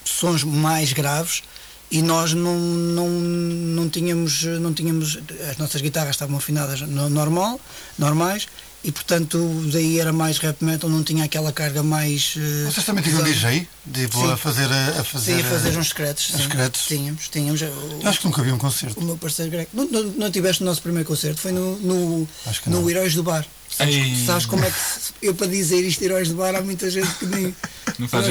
[0.05, 1.43] sons mais graves
[1.91, 5.19] e nós não, não, não tínhamos não tínhamos
[5.51, 7.59] as nossas guitarras estavam afinadas no normal
[7.99, 8.47] normais
[8.85, 9.39] e portanto
[9.73, 13.25] daí era mais rap metal não tinha aquela carga mais eh, Vocês também tinham um.
[13.25, 13.67] DJ?
[13.93, 14.31] Tipo, Sim.
[14.33, 14.71] a fazer.
[14.71, 16.87] A, a fazer, sim a fazer uns scratches uns scratches.
[16.87, 19.01] tínhamos tínhamos o, Acho que nunca vi um concerto.
[19.01, 22.29] o meu parceiro Greg não, não, não tiveste o nosso primeiro concerto foi no no,
[22.63, 22.89] que no.
[22.89, 26.37] Heróis do Bar sabes, sabes como é que se- eu para dizer isto Heróis do
[26.37, 27.55] Bar há muita gente que nem
[27.99, 28.27] Não faz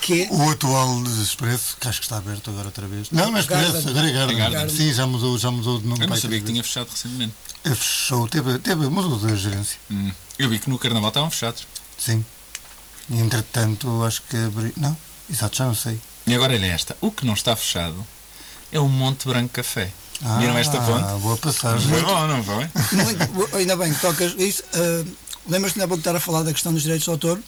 [0.00, 0.26] quê?
[0.30, 3.10] O atual Expresso, que acho que está aberto agora outra vez.
[3.10, 3.68] Não, mas Garden.
[3.68, 4.68] Expresso, agora é Garden.
[4.74, 6.02] Sim, já mudou, já mudou de nome.
[6.02, 7.34] Eu não sabia que tinha fechado recentemente.
[7.64, 7.78] Vezes.
[7.78, 9.78] Fechou, teve, teve, mudou de gerência.
[9.90, 10.10] Hum.
[10.38, 11.66] Eu vi que no carnaval estavam fechados.
[11.98, 12.24] Sim.
[13.10, 14.72] E entretanto, acho que abri.
[14.76, 14.96] Não,
[15.30, 16.00] exato, já não sei.
[16.26, 16.96] E agora é esta.
[17.00, 18.06] O que não está fechado
[18.72, 19.90] é o Monte Branco Café.
[20.22, 21.20] Ah, Viram esta ponte?
[21.22, 21.88] boa passagem.
[21.88, 22.68] Foi bom, não foi?
[22.92, 24.62] Muito, ainda bem que tocas isso.
[24.74, 25.04] ah,
[25.48, 27.40] Lembras-te ainda há pouco estar a falar da questão dos direitos de autor?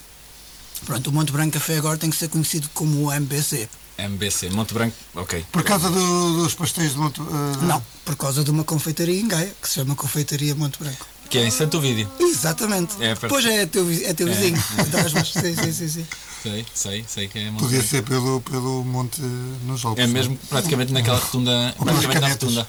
[0.86, 3.68] Pronto, o Monte Branco Café agora tem que ser conhecido como o MBC.
[3.98, 5.44] MBC, Monte Branco, ok.
[5.52, 7.20] Por causa do- dos pastéis de Monte.
[7.20, 11.06] eh, Não, por causa de uma confeitaria em Gaia, que se chama Confeitaria Monte Branco.
[11.30, 12.10] Que é em Santo Vídeo.
[12.20, 12.94] Exatamente.
[13.02, 14.30] É, perto- pois é, teu, vi- é teu É.
[14.34, 14.62] vizinho.
[15.14, 16.06] Mas sim, sim, sim, sim.
[16.42, 17.90] Sei, sei, sei que é Monte Podia Branco.
[17.90, 20.04] ser pelo, pelo Monte nos Alpes.
[20.04, 22.68] É mesmo praticamente naquela rotunda, praticamente na rotunda.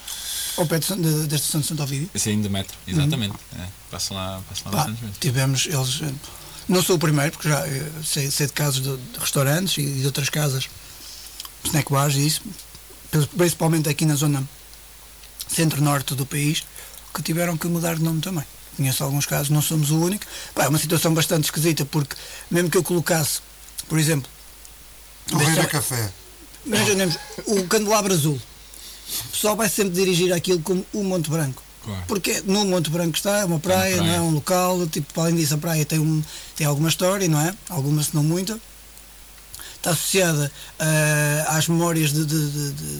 [0.56, 2.08] Ao pé de, da estação de Santo Ovídio.
[2.14, 3.34] Sim, de metro, exatamente.
[3.58, 5.16] É, passam lá, passam lá Pá, bastantes vezes.
[5.18, 6.00] tivemos eles.
[6.02, 6.14] eh,
[6.68, 9.84] Não sou o primeiro, porque já eh, sei, sei de casos de, de restaurantes e
[9.84, 10.68] de outras casas,
[11.64, 12.42] snack bars e isso,
[13.36, 14.46] principalmente aqui na zona
[15.48, 16.64] centro-norte do país,
[17.14, 18.44] que tiveram que mudar de nome também.
[18.76, 20.24] Conheço alguns casos, não somos o único.
[20.54, 22.16] Pá, é uma situação bastante esquisita, porque
[22.50, 23.40] mesmo que eu colocasse,
[23.88, 24.28] por exemplo,
[25.32, 26.12] O Rei da deixa- Café.
[26.66, 28.40] imaginemos o candelabro azul,
[29.26, 31.62] o pessoal vai sempre dirigir aquilo como o Monte Branco.
[31.84, 32.02] Claro.
[32.08, 34.02] Porque no Monte Branco está, é uma praia, praia.
[34.10, 36.22] não é um local, tipo, além disso a praia tem, um,
[36.56, 37.54] tem alguma história, não é?
[37.68, 38.58] Alguma se não muita.
[39.84, 42.98] Está associada ah, às memórias de, de, de, de,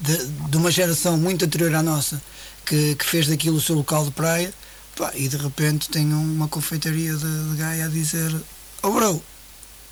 [0.00, 2.22] de- de uma geração muito anterior à nossa
[2.64, 4.50] que, que fez daquilo o seu local de praia
[4.96, 8.34] pá, e de repente tem uma confeitaria de, de Gaia a dizer
[8.82, 9.22] oh bro,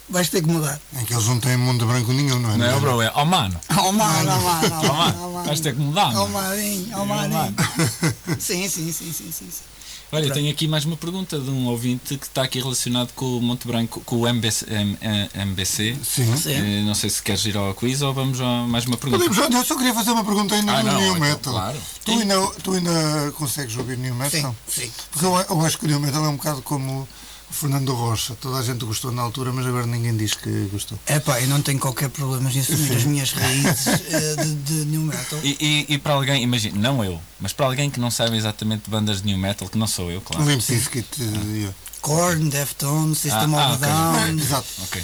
[0.09, 0.81] vais ter que mudar.
[0.99, 2.57] Em que eles não têm mundo branco nenhum, não é?
[2.57, 3.03] Não é, bro?
[3.03, 6.49] É, oh mano, Oh mano, oh mano, oh mano, vais ter que mudar, Oh mano.
[6.49, 7.55] maninho, oh maninho.
[8.41, 9.51] Sim, sim, sim, sim, sim.
[9.51, 9.72] sim.
[10.15, 13.41] Olha, tenho aqui mais uma pergunta de um ouvinte que está aqui relacionado com o
[13.41, 14.67] Monte Branco, com o MBC.
[14.71, 14.99] M-
[15.35, 15.97] MBC.
[16.05, 16.37] Sim.
[16.37, 16.53] Sim.
[16.53, 19.25] Eh, não sei se queres ir ao quiz ou vamos a mais uma pergunta.
[19.25, 21.53] Podemos, eu só queria fazer uma pergunta ainda Ah, do não, New então, Metal.
[21.55, 21.79] claro.
[22.05, 24.55] Tu, ainda, tu ainda consegues ouvir New Metal?
[24.69, 24.93] Sim, sim.
[25.11, 27.09] Porque eu, eu acho que o New Metal é um bocado como
[27.53, 28.35] Fernando Rocha.
[28.41, 30.99] Toda a gente gostou na altura, mas agora ninguém diz que gostou.
[31.07, 34.75] É pá, eu não tenho qualquer problema em assumir as minhas raízes eh, de, de
[34.87, 35.39] new metal.
[35.45, 35.57] E,
[35.89, 38.91] e, e para alguém, imagina, não eu, mas para alguém que não sabe exatamente de
[38.91, 40.45] bandas de new metal, que não sou eu, claro.
[40.49, 41.25] Limp Bizkit, eh,
[41.57, 41.75] yeah.
[42.01, 43.89] Korn, Deftones, System Ah, ah, of a ok.
[43.89, 44.39] Down.
[44.39, 44.67] É, Exato.
[44.85, 45.03] Ok.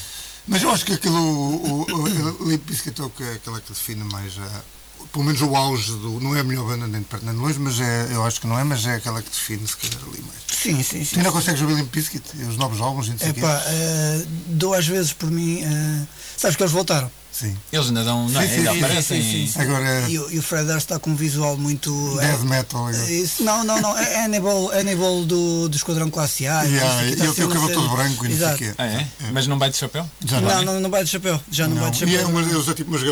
[0.48, 3.70] Mas eu acho que aquilo, o, o, o Limp Bizkit é o que- aquela que
[3.72, 4.62] define mais a,
[5.12, 6.20] pelo menos o auge do.
[6.20, 8.40] Não é a melhor banda nem de perto nem de longe, mas é, eu acho
[8.40, 10.38] que não é, mas é aquela que define se calhar ali mais.
[10.50, 11.16] Sim, sim, Tu sim.
[11.18, 12.24] ainda consegues ouvir Limp Bizkit?
[12.48, 13.40] Os novos álbuns e não sei É o quê?
[13.40, 15.62] pá, eh, dou às vezes por mim.
[15.62, 16.06] eh,
[16.36, 17.10] sabes que eles voltaram.
[17.30, 17.56] Sim.
[17.72, 18.48] Eles ainda dão, não é?
[18.48, 19.22] Sim, ainda sim, sim, aparecem.
[19.22, 19.60] sim, sim, sim.
[19.60, 22.16] Agora, E, o- e o Fred Durst está com um visual muito.
[22.18, 22.88] death eh, metal.
[22.88, 23.10] agora.
[23.12, 23.96] isso, não, não, não.
[23.96, 26.62] É Hannibal, Hannibal do, do Esquadrão Classe A.
[26.64, 28.74] Yeah, está ele tem o cabelo todo branco e não sei o quê.
[28.76, 29.06] Ah, é?
[29.32, 30.10] Mas não vai de chapéu?
[30.24, 30.64] Já Não, não.
[30.64, 31.40] não, não vai de chapéu.
[31.48, 32.28] Já não, vai de E é chapéu.
[32.28, 33.02] umas, eles são tipo umas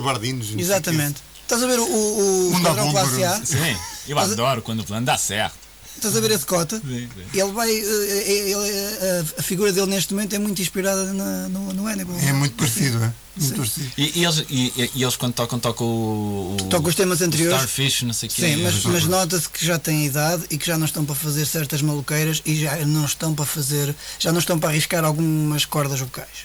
[0.49, 0.63] e não quê.
[0.63, 1.23] Exatamente.
[1.47, 3.45] Estás a ver o, o, o Um bom Classe A?
[3.47, 3.77] Sim,
[4.09, 5.55] eu adoro quando o plano dá certo.
[5.95, 6.77] Estás a ver esse cota?
[6.81, 7.41] Sim, sim.
[7.41, 7.71] Ele vai.
[7.71, 11.87] eh, eh, ele- a, a figura dele neste momento é muito inspirada na- no, no
[11.87, 12.19] Hannibal.
[12.19, 13.13] É muito parecido, é?
[13.37, 13.91] Muito parecido.
[13.97, 16.57] E, e eles, e, e eles quando tocam, tocam o.
[16.61, 17.57] o Toca os temas o anteriores.
[17.57, 18.43] Starfish, não sei o quê.
[18.43, 21.47] Sim, mas, mas nota-se que já têm idade e que já não estão para fazer
[21.47, 23.95] certas maluqueiras e já não estão para fazer.
[24.19, 26.45] já não estão para arriscar algumas cordas vocais.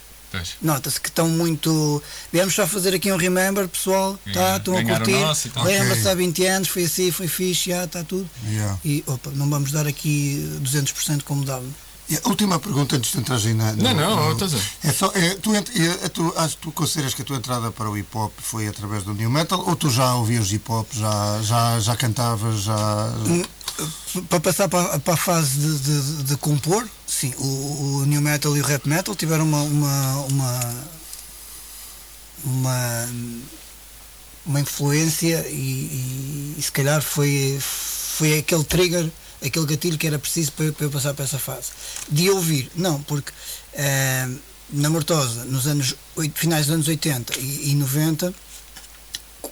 [0.62, 2.02] Nota-se que estão muito.
[2.32, 4.18] Viemos só fazer aqui um remember, pessoal.
[4.34, 5.12] Tá, estão a curtir.
[5.64, 6.12] Lembra-se Ok.
[6.12, 8.30] há 20 anos, foi assim, foi fixe, já está tudo.
[8.48, 8.80] Yeah.
[8.84, 11.66] E opa, não vamos dar aqui 200% como dava.
[12.12, 13.72] E a última pergunta antes de entrar aí na.
[13.72, 15.70] Não, no- não, no- estás a- É só, é, tu, ent-
[16.04, 19.04] é, tu, acho, tu consideras que a tua entrada para o hip hop foi através
[19.04, 22.76] do new metal ou tu já ouvias hip hop, já, já, já cantavas, já.
[23.28, 23.44] Hum,
[24.30, 28.56] Para passar para, para a fase de, de- de compor, sim, o, o new metal
[28.58, 30.60] e o rap metal tiveram uma uma, uma,
[32.44, 33.10] uma,
[34.46, 39.10] uma influência e, e- e se calhar foi, foi aquele trigger
[39.44, 41.70] aquele gatilho que era preciso para eu, para eu passar para essa fase.
[42.10, 43.32] De ouvir, não, porque
[43.74, 44.28] eh,
[44.70, 45.96] na Mortosa, nos anos,
[46.36, 48.34] finais dos anos 80 e, e 90,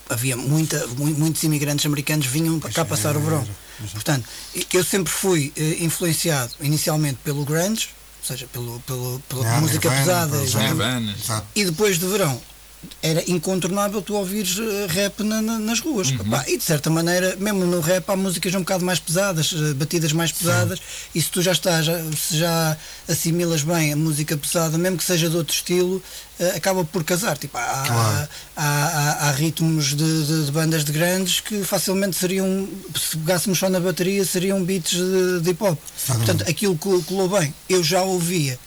[0.10, 3.48] havia muita, mu- muitos imigrantes americanos vinham para cá passar o verão.
[3.94, 4.26] Portanto,
[4.74, 7.90] eu sempre fui eh, influenciado inicialmente pelo grunge,
[8.22, 10.64] ou seja, pelo, pelo, pela Ah, música Nirvana, pesada.
[10.68, 11.16] Nirvana.
[11.56, 12.42] E depois de verão
[13.02, 16.12] era incontornável tu ouvires eh, rap na- na- nas ruas.
[16.12, 19.74] Pá, e de certa maneira, mesmo no rap há músicas um bocado mais pesadas, eh,
[19.74, 20.80] batidas mais pesadas,
[21.14, 25.04] e se tu já estás, já- se já assimilas bem a música pesada, mesmo que
[25.04, 26.02] seja de outro estilo,
[26.40, 27.38] eh, acaba por casar.
[27.38, 28.30] Tipo, há, Claro.
[28.56, 32.66] há, há- há ritmos de, de- de bandas de grandes que facilmente seriam,
[32.98, 35.78] se pegássemos só na bateria, seriam beats de, de hip hop.
[36.08, 37.54] Portanto, aquilo col- colou bem.
[37.68, 38.58] Eu já ouvia.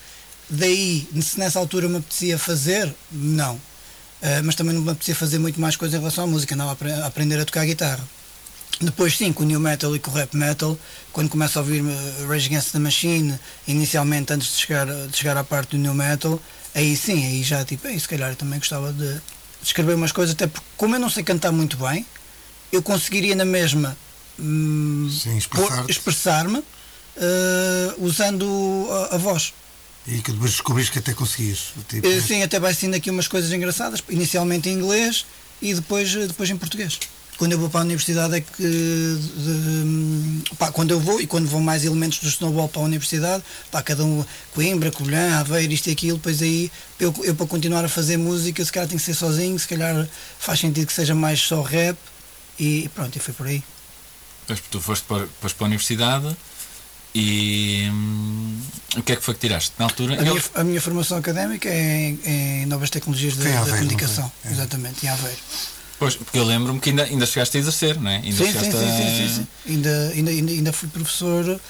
[0.50, 3.58] Daí, se nessa altura me apetecia fazer, não.
[4.22, 6.68] Uh, mas também não me apetecia fazer muito mais coisa em relação à música, não
[6.68, 8.06] a, apre- a aprender a tocar guitarra.
[8.80, 10.78] Depois sim, com o new metal e com o rap metal,
[11.12, 11.82] quando começo a ouvir
[12.28, 16.40] Rage Against the Machine, inicialmente antes de chegar, de chegar à parte do new metal,
[16.74, 19.20] aí sim, aí já tipo, aí se calhar também gostava de,
[19.62, 22.06] escrever umas coisas, até porque como eu não sei cantar muito bem,
[22.72, 23.96] eu conseguiria na mesma
[24.38, 25.08] hum,
[25.88, 26.64] expressar-me uh,
[27.98, 29.52] usando a- a voz.
[30.06, 31.72] E que depois descobriste que até conseguias.
[31.88, 35.24] Tipo, Eh, Sim, até vai sendo aqui umas coisas engraçadas, inicialmente em inglês
[35.60, 36.98] e depois, eh, depois em português.
[37.38, 41.48] Quando eu vou para a universidade é que de- pá, quando eu vou e quando
[41.48, 45.88] vão mais elementos do snowball para a universidade, pá, cada um Coimbra, Colhã, Aveiro, isto
[45.88, 49.04] e aquilo, depois aí eu, eu para continuar a fazer música se calhar tenho que
[49.04, 50.06] ser sozinho, se calhar
[50.38, 51.96] faz sentido que seja mais só rap
[52.58, 53.62] e pronto, e foi por aí.
[54.46, 56.36] Depois tu foste para, foste para a universidade
[57.14, 58.58] e hum,
[58.96, 59.72] o que é que foi que tiraste?
[59.78, 60.14] Na altura.
[60.14, 63.68] A minha, ele- a minha formação académica é em, em novas tecnologias da, da Aveiro,
[63.70, 64.32] não comunicação?
[64.44, 64.50] É.
[64.50, 65.38] exatamente, em Aveiro.
[65.98, 68.16] Pois, porque eu lembro-me que ainda, ainda chegaste a exercer, não é?
[68.16, 69.46] Ainda Sim, sim, sim, a- sim, sim, sim.
[69.72, 71.60] Ainda, ainda, ainda, ainda fui professor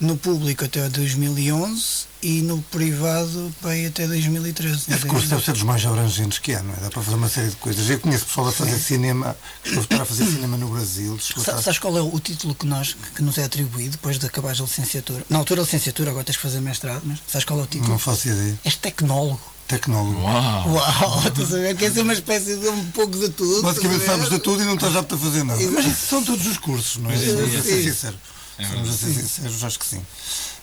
[0.00, 4.92] no público até 2011 e no privado bem até 2013.
[4.92, 6.76] Esse curso deve ser dos mais abrangentes que há, não é?
[6.76, 7.88] Dá para fazer uma série de coisas.
[7.88, 11.18] Eu conheço pessoal a fazer cinema, que estou a fazer cinema no Brasil.
[11.20, 14.26] chegou a Sabes qual é o título que, nós, que nos é atribuído depois de
[14.26, 15.24] acabar a licenciatura?
[15.30, 17.90] Na altura a licenciatura, agora tens que fazer mestrado, mas sabes qual é o título?
[17.90, 18.58] Não faço ideia.
[18.64, 19.40] És tecnólogo.
[19.68, 20.20] Tecnólogo.
[20.22, 20.68] Uau!
[20.72, 21.76] Uau, estás a ver?
[21.76, 23.62] Quer ser uma espécie de um pouco de tudo.
[23.62, 25.62] Basicamente sabes de tudo e não estás apto a fazer nada.
[25.70, 27.16] Mas isso são todos os cursos, não é?
[27.18, 27.82] Sim, Vamos a ser sim.
[27.90, 28.18] sincero.
[28.58, 30.02] Vamos a ser sinceros, acho que sim.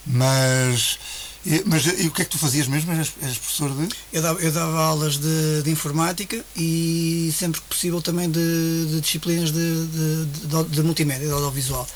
[0.06, 1.00] Mas,
[1.46, 2.92] e, mas e o que é que tu fazias mesmo?
[2.92, 3.90] Eras, eras professor de.
[4.12, 9.02] Eu dava, eu dava aulas de, de informática e sempre que possível também de, de
[9.02, 9.86] disciplinas de,
[10.64, 11.88] de, multimédia, de audiovisual.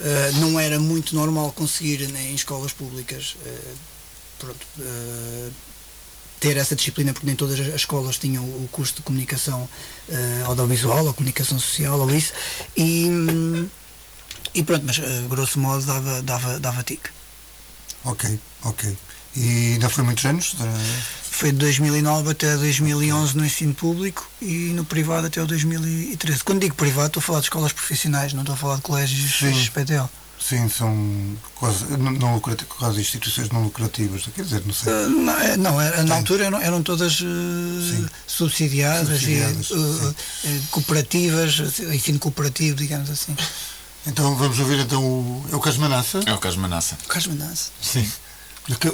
[0.00, 3.74] Eh, não era muito normal conseguir né, em escolas públicas eh,
[4.38, 5.50] pronto, eh,
[6.40, 9.68] ter essa disciplina, porque nem todas as escolas tinham o curso de comunicação
[10.46, 12.32] audiovisual ou comunicação social ou isso.
[12.74, 13.06] E,
[14.54, 17.10] e pronto, mas grosso modo dava, dava, dava TIC.
[18.06, 18.96] Ok, ok.
[19.36, 20.54] E ainda foi muitos anos?
[20.58, 26.42] De- Foi de 2009 até 2011 no ensino público e no privado até o 2013.
[26.44, 29.38] Quando digo privado, estou a falar de escolas profissionais, não estou a falar de colégios
[29.38, 29.54] Sim.
[29.54, 30.06] XPTL.
[30.38, 34.24] Sim, são quase não, lucrativas, quase instituições não lucrativas.
[34.34, 34.92] Quer dizer, não sei.
[34.92, 36.16] Uh, não, é- não, era- na Tem.
[36.16, 38.06] altura eram, eram todas uh, Sim.
[38.26, 41.60] subsidiadas, Subsidiadas, e, uh, uh, cooperativas,
[41.92, 43.36] ensino cooperativo, digamos assim.
[44.06, 45.44] Então vamos ouvir então o.
[45.52, 46.20] É o Carlos Manassa?
[46.26, 46.96] É o Carlos Manassa.
[47.06, 47.70] Carlos Manassa.
[47.82, 48.10] Sim.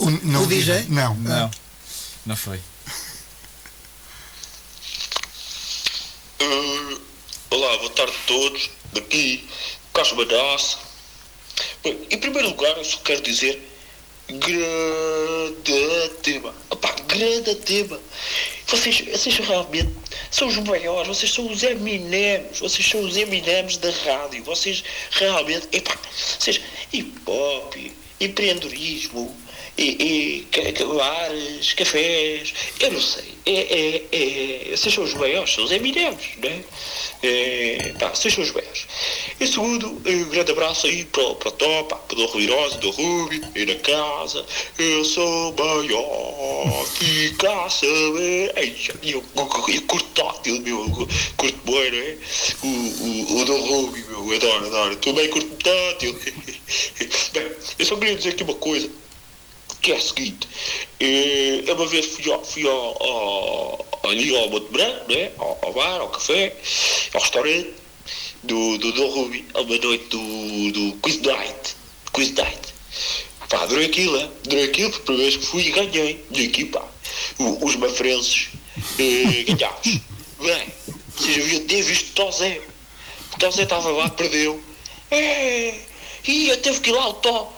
[0.01, 0.87] O, não, O DJ?
[0.89, 1.15] Não.
[1.17, 1.51] Não.
[2.25, 2.59] Não foi.
[6.41, 7.01] Uh,
[7.51, 8.71] olá, boa tarde a todos.
[8.95, 9.47] Daqui,
[9.93, 10.79] Carlos.
[11.85, 13.63] Bem, Em primeiro lugar, eu só quero dizer
[14.29, 16.55] grande tema.
[16.71, 18.01] Opá, grande tema.
[18.67, 19.95] Vocês, vocês realmente
[20.31, 24.43] são os maiores, vocês são os Eminems, vocês são os Eminems da rádio.
[24.43, 25.97] Vocês realmente, epá,
[26.39, 26.61] vocês,
[26.93, 27.77] hip hop,
[28.19, 29.37] empreendedorismo,
[29.79, 33.37] e, e bares, cafés, eu não sei.
[33.45, 36.65] É, é, é, são os maiores, são os Eminems, né?
[37.23, 38.87] É, pá, vocês são os maiores.
[39.39, 42.27] E segundo, um grande abraço aí para, o- para o Top, pá, para o Dom
[42.27, 44.45] Rubirosa, do Rubi, aí na casa.
[44.79, 48.53] Eu sou maior, fica a saber.
[49.03, 52.17] E eu, eu, curto tótil, meu, eu curto bom, não é?
[52.63, 54.97] O, o, o Dom Rubi, meu, eu adoro, adoro.
[54.97, 56.19] Também curto tótil.
[57.33, 58.91] Bem, eu só queria dizer aqui uma coisa
[59.87, 60.49] que é a seguinte,
[60.99, 65.31] eh, eu uma vez fui, ao, fui ao, ao, ali ao Monte Branco, né?
[65.39, 66.57] ao, ao bar, ao café,
[67.15, 67.73] ao restaurante
[68.43, 71.77] do, do Dom Rubi, a uma noite do, do Quiz Night.
[72.13, 72.59] Quiz Night.
[73.49, 74.29] Pá, adorei aquilo, hein?
[74.45, 76.25] adorei aquilo, a primeira vez que fui e ganhei.
[76.33, 76.85] E aqui, pá,
[77.39, 78.49] o- os mafrenses
[78.99, 80.01] eh, ganhámos.
[80.41, 80.67] Bem,
[81.17, 82.61] vocês deviam ter visto Tozé.
[83.39, 84.61] Tozé estava lá, perdeu.
[85.13, 85.75] É,
[86.27, 87.53] E eu teve que ir lá o Tó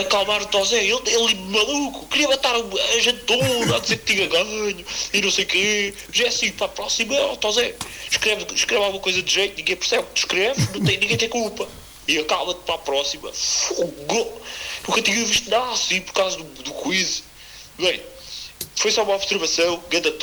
[0.00, 0.84] acalmar o Tó Zé.
[0.84, 5.30] Ele, ele maluco, queria matar a gente toda, a dizer que tinha ganho e não
[5.30, 5.94] sei o quê.
[6.12, 7.74] Já é assim, para a próxima, ó Zé,
[8.10, 11.68] escreve, escreve alguma coisa de jeito, ninguém percebe que escreves, não tem, ninguém tem culpa.
[12.06, 13.30] E acalma-te para a próxima.
[13.32, 14.40] Fogo!
[14.86, 17.22] Nunca tinha visto nada assim por causa do, do quiz.
[17.78, 18.00] Bem,
[18.76, 20.14] foi só uma observação, ganda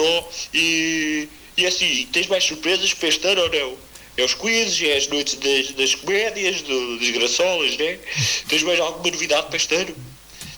[0.54, 3.85] e, e assim, tens mais surpresas para este ano ou não?
[4.18, 8.00] É os quizzes, é as noites das, das comédias, do, das graçolas, né?
[8.48, 9.96] Tens mais alguma novidade para este ano?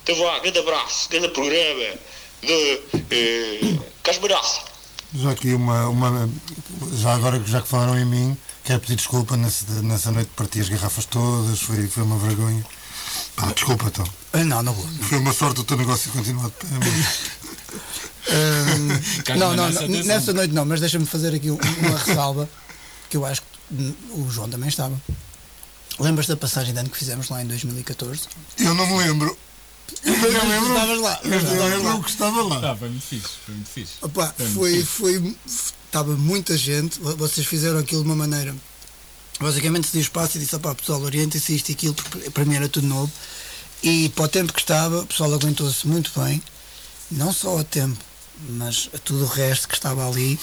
[0.03, 1.95] Então vá, grande abraço, grande programa
[2.41, 2.79] de
[3.11, 4.61] eh, Casmaraça.
[5.15, 6.29] Já aqui uma, uma.
[6.97, 10.59] Já agora que já que falaram em mim, quero pedir desculpa nessa, nessa noite parti
[10.59, 12.63] as garrafas todas, foi, foi uma vergonha.
[13.35, 14.05] Pá, desculpa então.
[14.33, 14.85] Ah, Não, não vou.
[15.09, 16.67] Foi uma sorte o teu negócio continuar de pé.
[16.77, 17.37] mas-
[18.29, 22.49] Hum, não, não, nessa, não, nessa noite não, mas deixa-me fazer aqui um- uma ressalva
[23.09, 24.99] que eu acho que o João também estava.
[25.99, 28.21] Lembras da passagem de ano que fizemos lá em 2014?
[28.59, 29.35] Eu não me lembro.
[30.03, 30.67] Eu não me lembro.
[30.73, 31.95] Estavas lá, Eu mas não lembro lá.
[31.95, 32.59] o que estava lá.
[32.61, 33.93] Tá, foi muito fixe, foi muito fixe.
[34.01, 34.85] Opa, Foi muito foi, fixe.
[34.85, 35.35] foi,
[35.85, 38.55] estava muita gente, vo- vocês fizeram aquilo de uma maneira.
[39.39, 42.55] Basicamente se deu espaço e disse, opá, pessoal, orientem-se isto e aquilo, porque para mim
[42.55, 43.11] era tudo novo.
[43.83, 46.41] E para o tempo que estava, o pessoal aguentou-se muito bem,
[47.11, 47.97] não só ao tempo,
[48.49, 50.39] mas a tudo o resto que estava ali.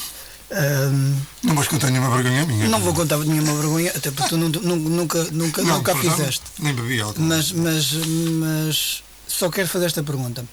[0.57, 2.69] Hum, Não vais contar nenhuma vergonha minha.
[2.69, 5.97] não vou contar nenhuma vergonha, até porque tu nu- nu- nunca, nunca, Não, nunca a
[5.97, 6.43] fizeste.
[6.61, 7.21] Nem bebi álcool.
[7.23, 10.45] Mas, mas, mas só quero fazer esta pergunta.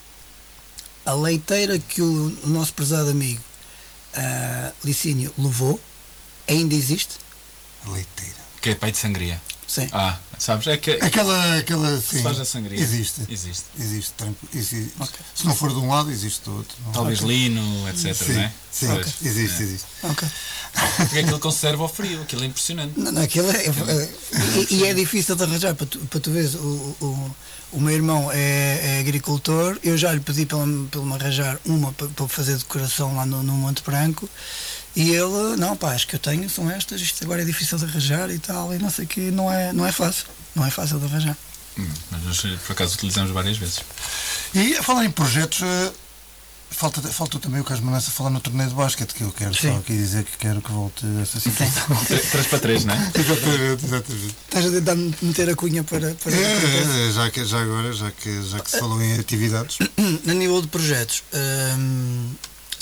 [1.06, 3.42] A leiteira que o, nosso prezado amigo
[4.16, 5.80] ah, Licínio levou
[6.48, 7.16] ainda existe?
[7.88, 8.36] Leiteira.
[8.62, 9.42] Que é peito de sangria.
[9.68, 9.88] Sim.
[9.92, 10.68] Ah, sabes?
[10.68, 12.80] É que Aquela, aquela sim, faz a sangria.
[12.80, 13.22] Existe.
[13.30, 13.66] Existe.
[13.80, 14.52] Existe, tranquilo.
[14.54, 14.94] existe.
[15.00, 15.20] Ok.
[15.36, 16.76] Se não for de um lado, existe do outro.
[16.86, 16.92] Não.
[16.92, 18.14] Talvez lino, etc.
[18.16, 18.52] Sim, não é?
[18.72, 19.08] sim, Pois.
[19.24, 19.64] existe, É.
[19.66, 19.88] existe.
[20.04, 20.28] Ok.
[20.98, 22.94] Porque aquilo conserva ao frio, aquilo é impressionante.
[23.00, 24.10] Não, não, aquilo é, é-
[24.70, 26.56] e, e é difícil de arranjar para tu, para tu veres.
[26.56, 27.36] O, o,
[27.74, 31.58] o meu irmão é, é agricultor, eu já lhe pedi para para ele me arranjar
[31.66, 34.30] uma para, para fazer decoração lá no, no Monte Branco.
[34.96, 37.86] E ele, não, pá, as que eu tenho são estas, isto agora é difícil de
[37.86, 40.70] arranjar e tal, e não sei o que, não é, não é fácil, não é
[40.70, 41.38] fácil de arranjar.
[41.78, 43.80] Hum, Mas nós, por acaso utilizamos várias vezes.
[44.54, 45.92] E a falar em projetos, eh,
[46.72, 49.72] falta, faltou também o Carlos Manassa falar no torneio de basquete, que eu quero Sim.
[49.72, 51.96] só aqui dizer que quero que volte essa situação.
[52.06, 53.12] 3 para 3, não é?
[53.16, 54.36] exatamente, exatamente.
[54.44, 56.14] Estás a tentar meter a cunha para.
[56.16, 59.18] para É, é, é, já, que, já agora, já que, já que se falou em
[59.18, 59.78] atividades,
[60.28, 62.32] A nível de projetos, hum,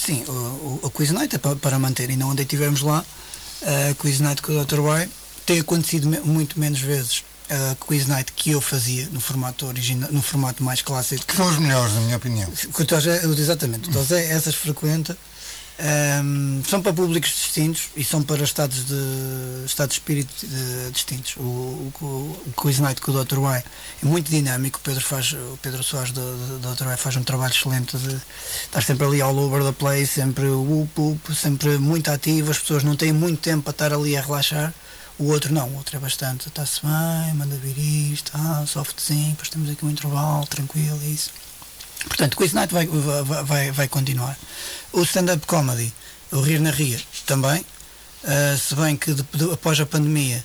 [0.05, 2.09] sim, o, o, a Quiz Night é para, para manter.
[2.09, 3.03] Ainda ontem estivemos lá,
[3.63, 4.79] a Quiz Night com o Dr.
[4.79, 5.09] Y.
[5.45, 10.07] Tem acontecido me- muito menos vezes a Quiz Night que eu fazia no formato original,
[10.11, 11.25] no formato mais clássico.
[11.25, 12.49] que são os melhores, na minha opinião.
[12.51, 12.81] Que
[13.41, 15.17] exatamente, o Tosé, essas frequenta.
[16.23, 21.35] Hum, são para públicos distintos e são para estados de estados de espírito eh, distintos.
[21.37, 23.37] O, o, o Quiz Night com o Dr.
[23.37, 23.63] Y
[24.03, 24.79] é muito dinâmico.
[24.79, 26.85] O Pedro, faz, o Pedro Soares do, do, Dr.
[26.87, 28.21] Y faz um trabalho excelente de
[28.63, 32.51] estar sempre ali all over the place, sempre up, up, sempre muito ativo.
[32.51, 34.73] As pessoas não têm muito tempo para estar ali a relaxar.
[35.17, 37.77] O outro não, o outro é bastante, está-se bem, manda vir
[38.13, 41.29] isto, ah, softzinho, depois temos aqui um intervalo, tranquilo, isso.
[42.07, 44.37] Portanto, Quiz Night vai, vai, vai, continuar.
[44.93, 45.93] O stand-up comedy,
[46.31, 47.63] o Rir na Ria, também.
[48.23, 50.43] Ah, se bem que de- de- após a pandemia,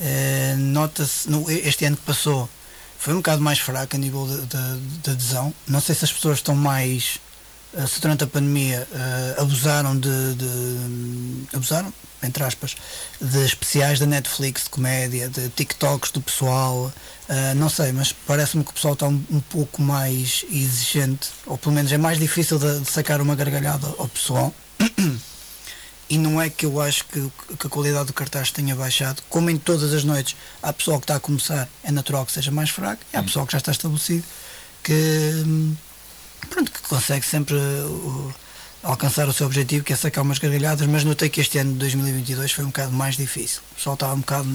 [0.00, 2.48] eh, nota-se, no- este ano que passou,
[2.98, 5.52] foi um bocado mais fraco a nível de adesão.
[5.66, 7.18] Não sei se as pessoas estão mais.
[7.74, 12.76] Eh, se durante a pandemia eh, abusaram de, de- abusaram, entre aspas,
[13.20, 16.92] de especiais da Netflix de comédia, de TikToks do pessoal,
[17.28, 21.56] eh, não sei, mas parece-me que o pessoal está um, um pouco mais exigente, ou
[21.58, 24.54] pelo menos é mais difícil de, de sacar uma gargalhada ao pessoal.
[26.08, 27.20] E não é que eu acho que,
[27.58, 31.04] que a qualidade do cartaz tenha baixado, como em todas as noites há pessoal que
[31.04, 33.72] está a começar, é natural que seja mais fraco, e há pessoal que já está
[33.72, 34.22] estabelecido
[34.84, 35.74] que, hum,
[36.46, 38.34] pronto, que consegue sempre uh,
[38.82, 41.78] alcançar o seu objetivo, que é sacar umas gargalhadas, mas notei que este ano de
[41.78, 43.60] 2022 foi um bocado mais difícil.
[43.72, 44.48] O pessoal estava um bocado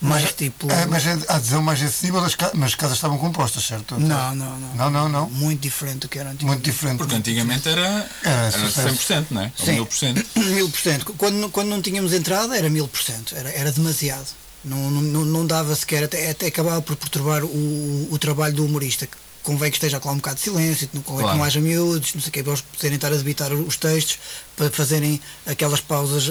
[0.00, 0.70] mais tipo.
[0.70, 3.98] É, mas é a adesão mais acessível, as mas as casas estavam compostas, certo?
[3.98, 4.74] Não, não, não.
[4.76, 5.30] Não, não, não.
[5.30, 6.70] Muito diferente do que era Muito antigamente.
[6.70, 6.98] diferente.
[6.98, 8.88] Porque antigamente era, Era era sucesso.
[9.12, 9.52] 100%, não é?
[9.58, 10.14] Ou Sim.
[10.14, 10.26] 1000%.
[10.54, 11.14] Mil por cento.
[11.14, 13.34] Quando, quando não tínhamos entrada era mil por cento.
[13.36, 14.26] Era, era demasiado.
[14.64, 18.64] Não, não, não- não dava sequer, até, até acabava por perturbar o, o trabalho do
[18.64, 19.08] humorista.
[19.48, 21.38] Que Convém que esteja lá um bocado de silêncio, que não, convém que Claro.
[21.38, 24.18] não haja miúdos, não sei o quê, para eles poderem estar a debitar os textos,
[24.56, 26.24] para fazerem aquelas pausas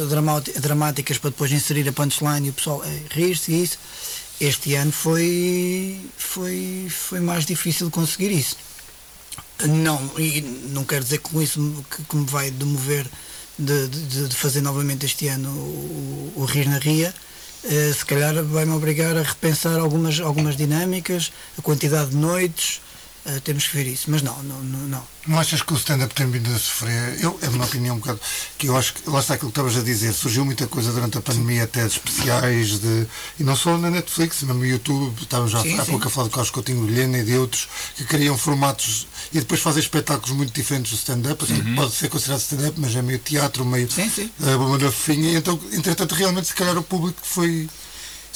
[0.62, 3.80] dramáticas para depois inserir a punchline e o pessoal eh, rir-se e isso.
[4.40, 8.56] Este ano foi, foi, foi mais difícil conseguir isso.
[9.66, 13.08] Não, e não quero dizer com isso que, que me vai demover
[13.58, 17.12] de, de, de fazer novamente este ano o, o Rir na Ria,
[17.64, 22.80] eh, se calhar vai-me obrigar a repensar algumas, algumas dinâmicas, a quantidade de noites,
[23.28, 24.10] eh, temos que ver isso.
[24.10, 24.80] Mas não, não, não.
[24.88, 25.18] não.
[25.28, 27.22] Não achas que o stand-up tem vindo a sofrer?
[27.22, 28.18] Eu, é a minha opinião um bocado,
[28.58, 31.18] que eu acho que, lá está aquilo que estavas a dizer, surgiu muita coisa durante
[31.18, 33.06] a pandemia, até de especiais, de,
[33.38, 35.92] e não só na Netflix, mesmo no YouTube, estávamos já Sim, há sim.
[35.92, 37.68] pouco a falar do Carlos Coutinho Vilhena e de outros,
[37.98, 42.40] que criam formatos e depois fazem espetáculos muito diferentes do stand-up, assim, pode ser considerado
[42.40, 44.32] stand-up, mas é meio teatro, meio Sim, sim.
[44.42, 47.70] eh, uma fofinha, e então, entretanto, realmente, se calhar o público foi,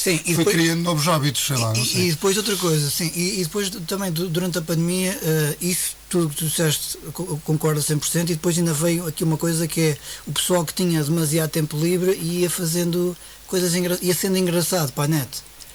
[0.04, 3.12] Sim, e foi depois, criando novos hábitos, sei lá, e, e depois outra coisa, sim,
[3.16, 7.40] e, e depois também du- durante a pandemia, eh, isso tudo que tu disseste, co-
[7.44, 11.04] concordo 100%, e depois ainda veio aqui uma coisa que é o pessoal que tinha
[11.04, 15.30] demasiado tempo livre e ia fazendo coisas engra ia sendo engraçado para a net.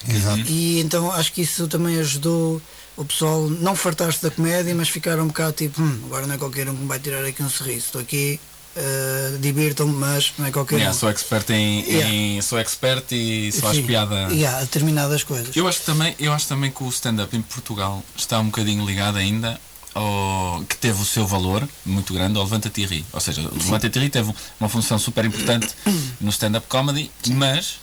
[0.09, 0.41] Exato.
[0.49, 2.61] E então acho que isso também ajudou
[2.97, 6.39] o pessoal não fartar-se da comédia, mas ficar um bocado tipo, "Hum, agora não é
[6.39, 8.41] qualquer um que me vai tirar aqui um sorriso, estou aqui,
[8.77, 10.99] eh, divirtam-me, mas não é qualquer Yeah, um.
[10.99, 12.09] sou expert em, Yeah.
[12.11, 13.85] em- sou expert e só Sim.
[13.85, 14.29] piada.
[14.33, 15.57] E há determinadas coisas.
[15.57, 19.17] Eu acho também, eu acho também que o stand-up em Portugal está um bocadinho ligado
[19.17, 19.59] ainda
[19.95, 23.07] ao que teve o seu valor muito grande ao Levanta-te e Ri.
[23.13, 25.69] Ou seja, o Levanta-te e Ri teve uma função super importante
[26.21, 27.79] no stand-up comedy, mas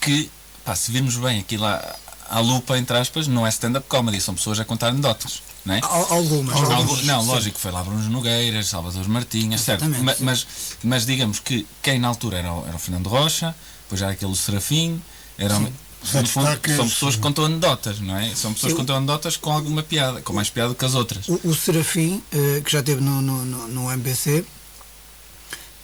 [0.00, 0.30] que,
[0.64, 1.96] pá, se virmos bem aquilo à,
[2.28, 5.40] à lupa, entre aspas, não é stand-up comedy, são pessoas a contar anedotas.
[5.64, 5.80] Não é?
[5.82, 6.56] Al- Algumas.
[6.56, 7.04] Algumas.
[7.04, 7.26] Não, sim.
[7.28, 9.84] lógico, foi lá Bruno Nogueiras, Salvador Martinhas, certo.
[9.84, 10.24] Exatamente, Ma- sim.
[10.24, 10.46] Mas,
[10.82, 13.54] mas, digamos que quem na altura era o, era o Fernando Rocha,
[13.84, 15.00] depois já era aquele Serafim,
[15.38, 15.72] eram, no
[16.04, 18.34] Sete fundo, são pessoas que contam anedotas, não é?
[18.34, 21.28] São pessoas que contam anedotas com alguma piada, com mais piada que as outras.
[21.28, 24.44] O, o Serafim, eh, que já esteve no, no, no, no MBC,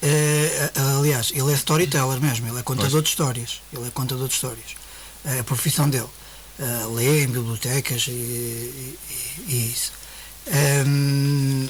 [0.02, 3.04] eh, a- aliás, ele é storyteller mesmo, ele é contador Pois.
[3.04, 3.60] de histórias.
[3.72, 4.76] Ele é contador de histórias.
[5.24, 6.06] É a profissão dele.
[6.61, 8.98] Eh, lê em bibliotecas e, e-
[9.46, 9.92] e isso.
[10.48, 11.68] Ehm,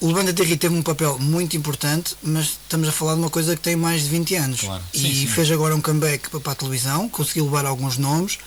[0.00, 3.56] o Levanta Terri teve um papel muito importante, mas estamos a falar de uma coisa
[3.56, 4.60] que tem mais de 20 anos.
[4.60, 4.82] Claro.
[4.94, 5.26] E Sim, sim.
[5.26, 8.38] fez agora um comeback para a televisão, conseguiu levar alguns nomes,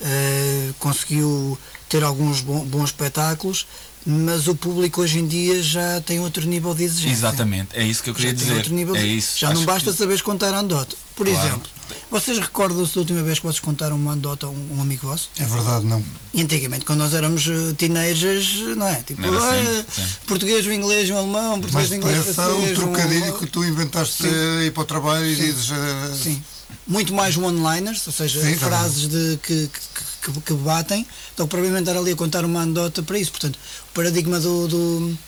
[0.00, 1.56] eh, conseguiu
[1.88, 3.66] ter alguns bom- bons espetáculos,
[4.06, 7.14] mas o público hoje em dia já tem outro nível de exigência.
[7.14, 8.56] Exatamente, é isso que eu Já queria tem dizer.
[8.56, 9.38] outro nível É de- isso.
[9.38, 10.96] Já não Acho basta que- saberes contar anedota.
[11.16, 11.46] Por Claro.
[11.46, 11.70] exemplo,
[12.10, 15.30] vocês recordam-se da última vez que vocês contaram uma anedota a um, um amigo vosso?
[15.38, 16.02] É verdade, não.
[16.34, 18.96] E antigamente, quando nós éramos eh, teenagers, não é?
[19.02, 20.10] Tipo, Era "Ah, sempre, sempre.
[20.26, 23.46] português, o inglês, o alemão, Mas português, o inglês, parece o francês, trocadilho o- que
[23.46, 24.58] tu inventaste Sim.
[24.60, 25.70] aí para o trabalho e dizes.
[25.70, 26.42] eh, Sim.
[26.86, 31.06] Muito mais one-liners, ou seja, Sim, frases de, que, que, que, que batem.
[31.32, 33.30] Então, provavelmente estar ali a contar uma anedota para isso.
[33.30, 33.58] Portanto,
[33.90, 35.18] o paradigma do, do,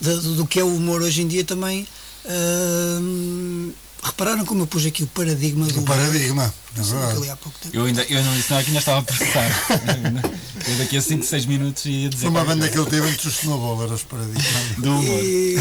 [0.00, 1.86] da- do que é o humor hoje em dia também.
[3.00, 3.72] hum,
[4.06, 6.66] repararam como eu pus aqui o paradigma do O paradigma, é.
[7.72, 9.50] Eu ainda eu não disse nada que ainda estava a pensar.
[10.68, 12.22] eu daqui a 5, 6 minutos ia dizer.
[12.22, 14.76] Foi uma banda que ele teve antes do Snowball, era os paradigmas.
[14.78, 15.20] do humor.
[15.24, 15.56] E,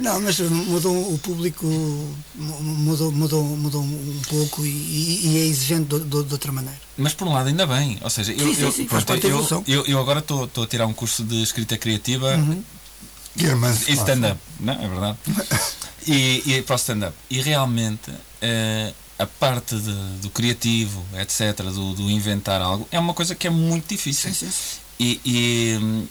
[0.00, 5.88] não, mas mudou o público, mu- mudou, mudou, mudou um pouco e, e- é exigente
[5.88, 6.78] de, de- de outra maneira.
[6.96, 9.64] Mas por um lado ainda bem, ou seja, eu, Sim, sim, eu, sim, pronto, eu,
[9.66, 12.36] eu, eu agora estou a tirar um curso de escrita criativa
[13.36, 15.18] E irmãs, e stand-up, não é verdade?
[16.06, 17.14] E, e para o stand-up.
[17.28, 23.12] E realmente eh, a parte de- do criativo, etc., do, do inventar algo, é uma
[23.14, 24.32] coisa que é muito difícil.
[24.32, 24.78] Sim, sim, sim.
[24.98, 26.06] E, e, hum,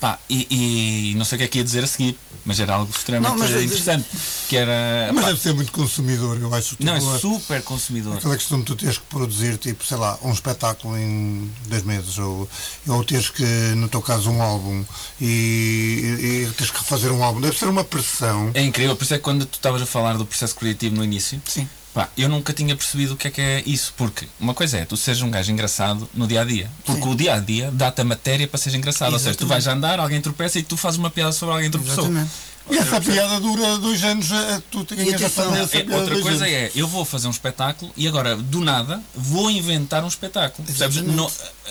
[0.00, 2.74] pá, e, e não sei o que é que ia dizer a seguir, mas era
[2.74, 4.06] algo extremamente Não, mas- interessante.
[4.48, 5.10] Que era.
[5.12, 6.76] Mas pá, deve ser muito consumidor, eu acho.
[6.80, 8.16] não, tipo, é super consumidor.
[8.16, 12.18] Aquela questão de tu teres que produzir, tipo, sei lá, um espetáculo em dois meses,
[12.18, 12.48] ou,
[12.86, 13.44] ou teres que,
[13.76, 14.84] no teu caso, um álbum,
[15.20, 18.50] e, e, e teres que refazer um álbum, deve ser uma pressão.
[18.54, 21.04] É incrível, por isso é que quando tu estavas a falar do processo criativo no
[21.04, 21.68] início, Sim.
[21.98, 24.84] Pá, eu nunca tinha percebido o que é que é isso, porque uma coisa é
[24.84, 27.08] tu seres um gajo engraçado no dia a dia, porque Sim.
[27.10, 29.64] o dia a dia dá-te a matéria para seres engraçado, ou seja, tu Exatamente.
[29.64, 32.04] vais andar, alguém tropeça e tu fazes uma piada sobre alguém que tropeçou.
[32.04, 32.30] Exatamente.
[32.70, 34.82] E essa piada dura dois anos, eh, tu a
[35.16, 36.54] atenção, fazer é, piada outra coisa anos.
[36.54, 40.64] é, eu vou fazer um espetáculo e agora, do nada, vou inventar um espetáculo.
[40.68, 40.98] Percebes?
[40.98, 41.16] Exatamente.
[41.16, 41.30] Não-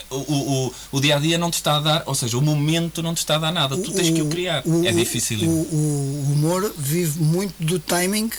[0.09, 0.15] o,
[0.67, 3.13] o, o dia a dia não te está a dar, ou seja, o momento não
[3.13, 4.61] te está a dar nada, tu tens que o criar.
[4.65, 5.39] o- é difícil.
[5.47, 8.29] O, o- o humor vive muito do timing.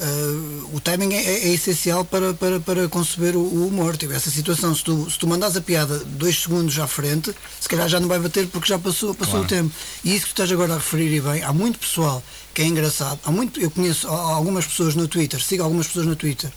[0.00, 3.96] Uh, o timing é, é- essencial para, para, para conceber o, o humor.
[3.96, 7.68] Tipo, essa situação, se tu, se tu mandas a piada dois segundos à frente, se
[7.68, 9.46] calhar já não vai bater porque já passou, passou Claro.
[9.46, 9.74] o tempo.
[10.02, 12.22] E isso que tu estás agora a referir e bem, há muito pessoal
[12.52, 13.20] que é engraçado.
[13.24, 16.50] Há muito, eu conheço algumas pessoas no Twitter, sigo algumas pessoas no Twitter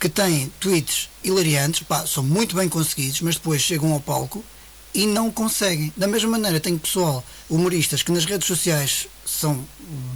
[0.00, 4.44] que têm tweets hilariantes, pá, são muito bem conseguidos, mas depois chegam ao palco
[4.92, 5.92] e não conseguem.
[5.96, 9.64] Da mesma maneira, tenho pessoal, humoristas, que nas redes sociais são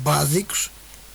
[0.03, 0.71] básicos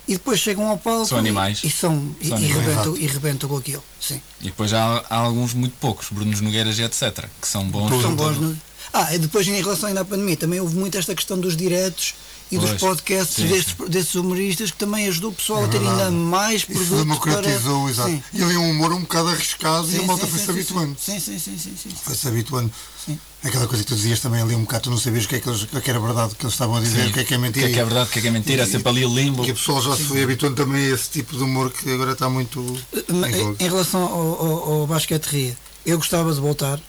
[0.08, 1.62] e depois chegam ao palco São animais.
[1.64, 2.66] e, e são, e, São e animais.
[2.68, 3.84] rebentam, e rebentam com aquilo.
[4.02, 4.22] Sim.
[4.42, 7.90] E depois há, há alguns muito poucos, Brunos Nogueiras e etc., que são bons.
[8.02, 8.58] São em bons no-
[8.92, 12.14] Ah, e depois em relação ainda à pandemia, também houve muito esta questão dos diretos
[12.52, 12.82] e dos Pois.
[12.82, 16.68] podcasts Sim, destes, desses humoristas que também ajudou o pessoal a ter ainda mais Isso
[16.74, 17.90] produto democratizou, para...
[17.92, 18.10] exato.
[18.10, 18.24] Sim.
[18.34, 20.98] E ali um humor um bocado arriscado e Sim, a malta sim, foi-se sim, habituando.
[21.00, 21.90] Sim, sim, sim, sim, sim.
[22.04, 22.72] Foi-se habituando.
[23.04, 23.18] Sim.
[23.44, 25.40] Aquela coisa que tu dizias também ali um bocado, tu não sabias o que é
[25.40, 27.10] que, eles, o que era verdade, o que eles estavam a dizer, Sim.
[27.10, 27.66] o que é que é O mentira.
[27.68, 29.14] que é que é verdade, o que é que é mentira, é sempre ali o
[29.14, 29.46] limbo.
[29.46, 32.14] E o pessoal já se foi habituando também a esse tipo de humor que agora
[32.14, 32.62] está muito
[33.10, 33.64] Ma- em Em, voga.
[33.64, 36.80] em relação ao, ao, ao basquete ria, eu gostava de voltar,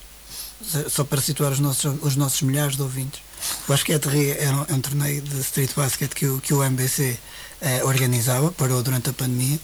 [0.88, 3.20] só para situar os nossos, os nossos milhares de ouvintes.
[3.66, 6.62] O basquete ria é um, é um torneio de street basket que o, que o
[6.62, 7.18] MBC
[7.60, 9.58] eh, organizava, parou durante a pandemia.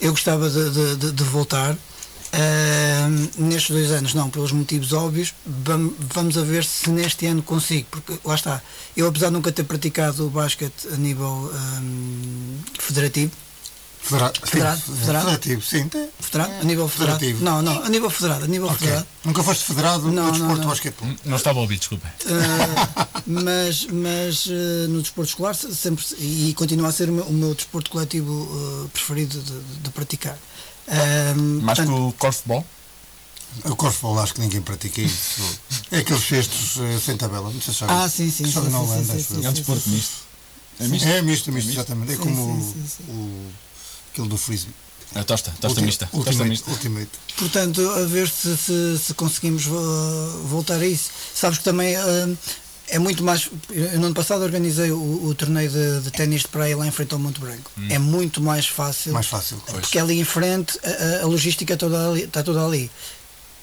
[0.00, 1.76] Eu gostava de, de- de- de voltar.
[2.32, 3.06] Eh,
[3.38, 5.32] nestes dois anos, não, pelos motivos óbvios.
[5.46, 8.60] Vam- Vamos a ver se neste ano consigo, porque lá está.
[8.96, 11.50] Eu, apesar de nunca ter praticado o basquete a nível
[11.80, 13.32] hum, federativo,
[14.00, 15.24] Federa- sim, Federado, federado.
[15.24, 15.88] Federativo, sim.
[15.88, 16.52] tem- Federado?
[16.52, 17.18] é, A nível federado?
[17.18, 17.44] federativo.
[17.44, 18.78] Não, não, a nível federado, a nível Ok.
[18.78, 19.06] federado.
[19.24, 20.60] Nunca foste federado Não, no desporto não.
[20.60, 21.14] de basquetebol.
[21.24, 22.06] Não estava a ouvir, desculpa.
[22.26, 27.12] Ah, mas mas ah, no desporto escolar se- sempre se- e continua a ser o
[27.14, 28.48] meu, o meu desporto coletivo
[28.84, 30.38] ah, preferido de, de- de praticar.
[30.86, 32.64] Mais que portanto, o corfball?
[33.64, 35.42] O corfball acho que ninguém pratica isso.
[35.90, 37.50] É aqueles cestos eh, sem tabela.
[37.50, 39.44] Não sei se Ah, sim, sim, sim, na Holanda, sim, sim.
[39.44, 40.12] É um desporto misto.
[40.78, 41.08] É misto?
[41.08, 42.12] É misto, é misto, exatamente.
[42.12, 43.50] É como o, o-
[44.12, 44.74] aquele do frisbee.
[45.14, 46.06] É tosta, tosta mista.
[46.06, 46.70] Tosta Ultimate, mista.
[46.70, 47.10] ultimate.
[47.38, 51.10] portanto, a ver se, se, se conseguimos ah, voltar a isso.
[51.34, 52.28] Sabes que também ah,
[52.88, 53.50] é muito mais.
[53.70, 56.90] Eu no ano passado organizei o, o torneio de, de ténis de praia lá em
[56.90, 57.70] frente ao Monte Branco.
[57.88, 59.12] É muito mais fácil.
[59.12, 59.56] Mais fácil.
[59.66, 62.90] Porque ali em frente a, a- logística é toda ali, está toda ali.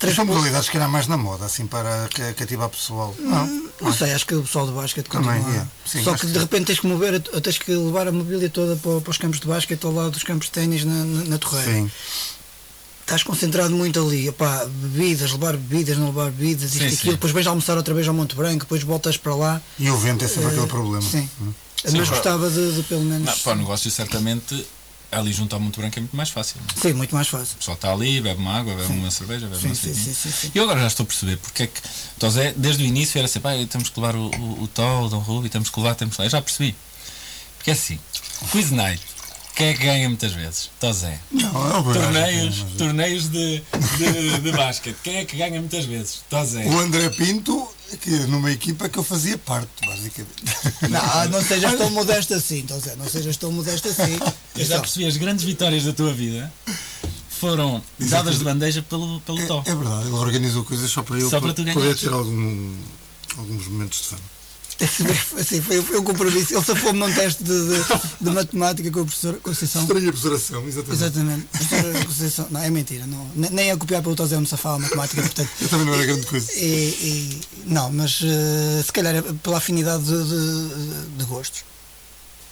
[0.05, 3.15] Mas são modalidades que era mais na moda, assim, para ca- cativar pessoal.
[3.17, 3.71] Não.
[3.79, 5.61] Não sei, acho que o pessoal do basquete Também, continua.
[5.61, 5.89] é.
[5.89, 8.99] Sim, Só que de repente tens que mover, tens que levar a mobília toda para,
[8.99, 11.71] para os campos de basquete ao lado dos campos de ténis na, na, na torreira.
[11.71, 11.91] Sim.
[13.03, 16.95] Estás concentrado muito ali, Epá, bebidas, levar bebidas, não levar bebidas, isto Sim, e sim.
[16.95, 19.61] aquilo, depois vais almoçar outra vez ao Monte Branco, depois voltas para lá.
[19.77, 21.01] E o vento é sempre Eh, aquele problema.
[21.01, 21.29] Sim.
[21.41, 21.53] Hum.
[21.83, 23.25] Mas Sim, gostava de, de pelo menos.
[23.27, 24.65] Não, para o negócio, certamente,
[25.11, 26.55] ali junto ao Monte Branco é muito mais fácil.
[26.61, 26.81] não é?
[26.81, 27.55] Sim, muito mais fácil.
[27.55, 30.05] O pessoal está ali, bebe uma água, bebe uma cerveja, bebe Sim, uma sim, cerveja.
[30.05, 30.51] sim, sim, sim.
[30.55, 31.81] E eu agora já estou a perceber porque é que
[32.17, 35.09] Tosé, desde o início era sempre, "Pai, temos que levar o, o, o Tó, o
[35.09, 36.27] Dom Rubi, temos que levar, temos que levar.
[36.27, 36.73] Eu já percebi.
[37.57, 37.99] Porque é assim,
[38.51, 39.03] Quiz Night,
[39.55, 40.69] quem é que ganha muitas vezes?
[40.79, 41.19] Tosé.
[41.31, 43.61] Não, é o Torneios, mas- torneios de,
[43.97, 46.21] de, de basquete, quem é que ganha muitas vezes?
[46.29, 46.65] Tosé.
[46.65, 47.67] O André Pinto,
[48.01, 50.43] que numa equipa que eu fazia parte, basicamente.
[50.89, 54.19] Não, não sejas tão modesto assim, então, Zé, não sejas tão modesto assim.
[54.55, 56.51] Eu já percebi, as grandes vitórias da tua vida
[57.29, 59.63] foram dadas de bandeja pelo, pelo Tó.
[59.65, 62.73] É, é verdade, ele organizou coisas só para eu Só para poder ter algum,
[63.37, 64.32] alguns momentos de fama.
[65.39, 66.53] Assim, foi, foi um compromisso.
[66.55, 67.83] Ele safou-me num teste de, de,
[68.21, 69.81] de matemática com a professora Conceição.
[69.83, 70.93] Estranha observação, exatamente.
[71.03, 71.47] Exatamente.
[71.53, 72.47] A professora Conceição.
[72.49, 73.05] Não, é mentira.
[73.05, 75.49] Não, ne- nem é copiar pelo Tosé me safava a matemática, portanto.
[75.61, 76.51] Eu também não era grande coisa.
[76.53, 81.63] E, e- não, mas eh, se calhar é pela afinidade de, de- de gostos.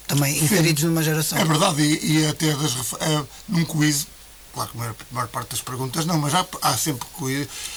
[0.08, 1.38] Também inseridos numa geração.
[1.38, 4.08] É verdade, e, e até das, eh, num quiz,
[4.54, 7.08] claro que a maior, a maior parte das perguntas não, mas há, há, sempre,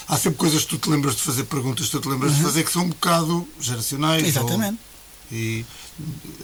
[0.08, 2.42] há sempre coisas que tu te lembras de fazer, perguntas que tu te lembras de
[2.42, 4.22] fazer que são um bocado geracionais.
[4.22, 4.28] Uhum.
[4.28, 4.78] Exatamente.
[5.30, 5.64] Ou, e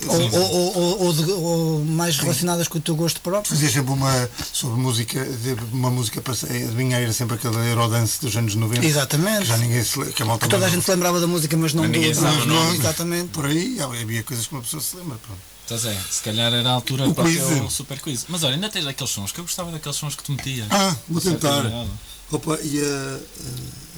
[0.07, 3.51] Ou, ou, ou, ou- ou de- ou mais relacionadas com o teu gosto próprio.
[3.55, 8.35] fazia sempre uma sobre música, de- uma música para adivinhar, era sempre aquele Eurodance dos
[8.37, 8.87] anos 90.
[8.87, 9.41] Exatamente.
[9.41, 11.27] Que já ninguém se que a malta Que toda a não- gente se lembrava da
[11.27, 11.99] música, mas não Mas do.
[11.99, 12.79] ninguém do- sabe o nome.
[12.79, 13.29] Exatamente.
[13.29, 15.19] Por aí havia coisas que uma pessoa se lembra.
[15.19, 15.41] Pronto.
[15.71, 15.97] Estás ver?
[16.11, 17.41] Se calhar era a altura O para quiz.
[17.43, 18.27] o super quiz.
[18.29, 20.67] Mas olha, ainda tens aqueles sons que eu gostava daqueles sons que tu metias.
[20.69, 21.59] Ah, vou tentar.
[21.59, 21.91] obrigado.
[22.33, 22.85] Opa, e a,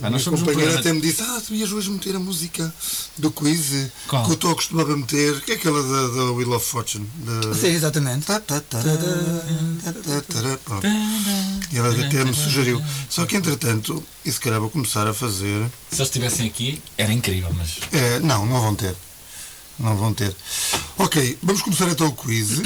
[0.03, 2.19] a, Ah, minha um companheira programa- até me disse: Ah, tu ias hoje meter a
[2.19, 2.75] música
[3.17, 4.23] do quiz Qual?
[4.25, 7.09] que eu estou acostumado a meter, que é aquela da, da Wheel of Fortune.
[7.25, 7.55] Da...
[7.55, 8.27] Sim, exatamente.
[8.27, 10.81] Tá, tá, tá, tá.
[11.73, 12.83] E ela até me sugeriu.
[13.09, 15.67] Só que entretanto, e se calhar vou começar a fazer.
[15.91, 17.79] Se eles estivessem aqui, era incrível, mas.
[17.93, 18.95] É, não, não vão ter.
[19.83, 20.35] Não vão ter.
[20.97, 22.61] Ok, vamos começar então o quiz.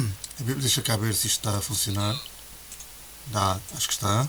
[0.40, 2.18] Deixa cá ver se isto está a funcionar.
[3.26, 4.26] Dá, acho que está.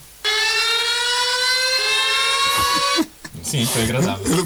[3.44, 4.26] Sim, foi agradável.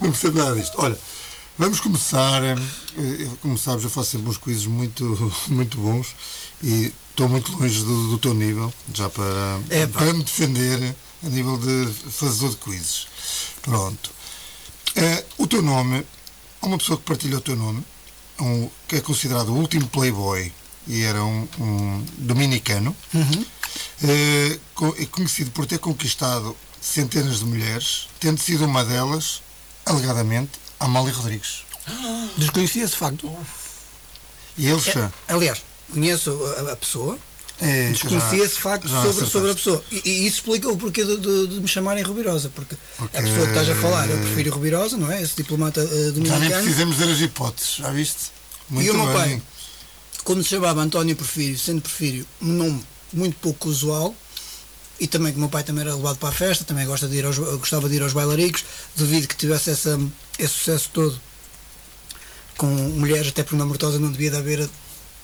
[0.00, 0.74] Não- percebo nada disto.
[0.78, 0.98] Olha,
[1.58, 2.42] vamos começar.
[2.44, 2.56] eh,
[3.40, 5.04] Como sabes, eu faço sempre uns quizzes muito,
[5.48, 6.08] muito bons
[6.62, 11.28] e estou muito longe do, do teu nível, já para, É, para me defender a
[11.28, 13.06] nível de fazedor de quizzes.
[13.62, 14.10] Pronto.
[14.94, 16.04] Eh, o teu nome,
[16.66, 17.82] há uma pessoa que partilha o teu nome,
[18.40, 20.52] um, que é considerado o último playboy
[20.88, 22.94] e era um, um dominicano,
[24.02, 29.42] eh, co- é conhecido por ter conquistado centenas de mulheres, tendo sido uma delas,
[29.84, 31.64] alegadamente, Amália Rodrigues.
[32.36, 33.32] Desconhecia esse facto.
[34.58, 35.12] E ele está.
[35.28, 35.62] Aliás,
[35.92, 36.30] conheço
[36.68, 37.18] a, a pessoa,
[37.58, 39.82] É, Desconhecia esse facto sobre, sobre a pessoa.
[39.90, 43.22] E, e isso explica o porquê de, de- de me chamarem Rubirosa, porque Porque- a
[43.22, 45.22] pessoa que estás a falar, eu prefiro Rubirosa, não é?
[45.22, 46.62] Esse diplomata eh, Já nem dominicano.
[46.62, 48.18] precisamos ver as hipóteses, já viste?
[48.68, 49.14] Muito e o meu bem.
[49.14, 49.42] pai,
[50.24, 54.14] como se chamava António Porfírio, sendo Porfírio um nome muito pouco usual,
[55.00, 57.16] e também que o meu pai também era levado para a festa, também gosta de
[57.16, 58.64] ir aos, gostava de ir aos bailaricos,
[58.96, 59.98] duvido que tivesse essa,
[60.38, 61.18] esse sucesso todo
[62.56, 64.68] com mulheres, até porque na Mortosa não devia de haver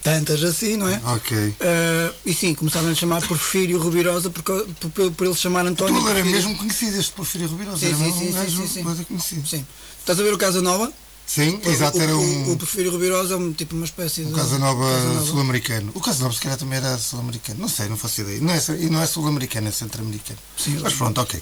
[0.02, 1.00] tantas assim, não é?
[1.04, 1.54] Ok.
[1.60, 5.64] Eh, e sim, começaram a chamar Porfírio Rubirosa por, cau- por, por, por ele chamar
[5.66, 8.66] António Tu era mesmo conhecido este Porfírio Ribeiro, Sim, era sim, sim, um sim, gajo
[8.68, 9.04] sim, sim.
[9.04, 9.46] conhecido.
[9.48, 9.66] Sim.
[10.00, 10.92] Estás a ver o Casa Nova?
[11.24, 14.32] Sim, exato, o, era o, um, o Porfírio Rubirosa é um, tipo uma espécie de.
[14.32, 15.26] Casanova Casanova.
[15.26, 15.92] sul-americano.
[15.94, 17.60] O Casanova se calhar também era sul-americano.
[17.60, 18.40] Não sei, não faço ideia.
[18.40, 20.38] Não é, e não é sul-americano, é centro-americano.
[20.58, 21.40] Sim, Mas pronto, ok.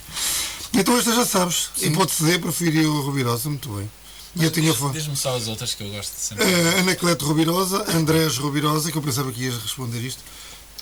[0.74, 1.70] Então esta já sabes.
[1.80, 3.90] Hipótese D, Porfírio Rubirosa, muito bem.
[4.36, 4.90] E eu tinha fã.
[4.92, 6.44] Diz-me só as outras que eu gosto de sempre.
[6.44, 10.22] Uh, Anacleto Rubirosa, Andrés Rubirosa, que eu pensava que ias responder isto,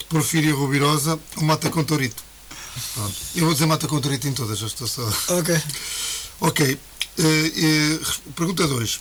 [0.08, 2.22] Porfírio Rubirosa, o Mata Contorito.
[2.94, 3.14] Pronto.
[3.34, 5.02] Eu vou dizer Mata Contorito em todas, já estou só.
[5.28, 5.62] Ok.
[6.40, 6.78] Ok.
[7.18, 9.00] Uh, uh, pergunta 2.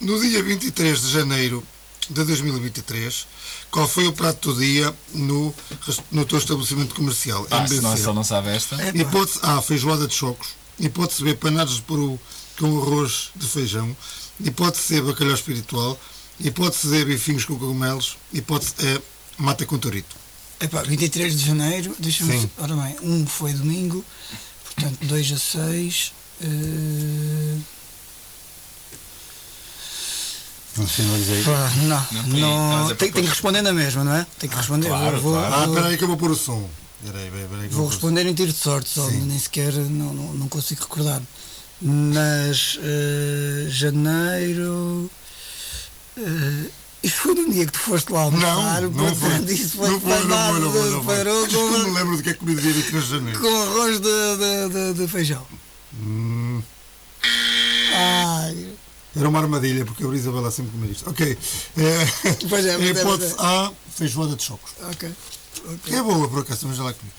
[0.00, 1.62] No dia 23 de janeiro
[2.08, 3.26] de 2023,
[3.70, 5.54] qual foi o prato do dia no,
[6.10, 7.46] no teu estabelecimento comercial?
[7.50, 7.76] Ah, MBC?
[7.76, 8.76] senão se ele não sabe esta.
[8.96, 10.48] Hipótese A, feijoada de chocos.
[10.78, 12.18] Hipótese B, panados de peru
[12.60, 13.96] com arroz de feijão.
[14.38, 15.98] Hipótese C, bacalhau espiritual.
[16.38, 18.16] Hipótese D, bifinhos com cogumelos.
[18.32, 19.00] Hipótese E,
[19.42, 20.14] mata com torito.
[20.60, 22.38] Epá, 23 de janeiro, deixa-me.
[22.38, 22.50] Sim.
[22.58, 24.04] Ora bem, um foi domingo,
[24.64, 26.12] portanto 2 a 6.
[26.42, 27.58] eh,
[30.76, 31.42] Não finalizei.
[31.42, 32.06] pá, não,
[32.38, 34.26] Não, não, tem, tem que responder na mesma, não é?
[34.38, 34.88] Tem que responder.
[34.88, 35.54] claro, vou, vou, claro.
[35.54, 36.68] Ah, vou- espera aí que eu vou pôr o som.
[37.02, 37.90] Espera aí, espera aí que eu vou vou pôr o som.
[37.90, 41.20] responder em tiro de sorte, só nem sequer não, não, não consigo recordar.
[41.82, 45.10] Mas eh, janeiro.
[46.16, 46.70] eh,
[47.02, 49.28] isto foi no dia que tu foste lá almoçar, Não, não foi.
[49.30, 50.90] portanto, isso foi Não foi, não foi, não foi.
[50.90, 51.16] Não foi.
[51.16, 53.40] parou não me lembro do que é que comi dia 23 de janeiro.
[53.40, 55.46] com arroz de, de, de, de feijão.
[56.02, 56.62] Hum,
[57.94, 58.68] Ai,
[59.16, 61.08] era uma armadilha, porque eu e a Isabela sempre comer isto.
[61.10, 61.36] Ok.
[61.76, 64.72] É, Pois é, é, hipótese A, feijoada de chocos.
[64.90, 65.10] ok.
[65.90, 67.10] é boa, por acaso, mas já lá comi.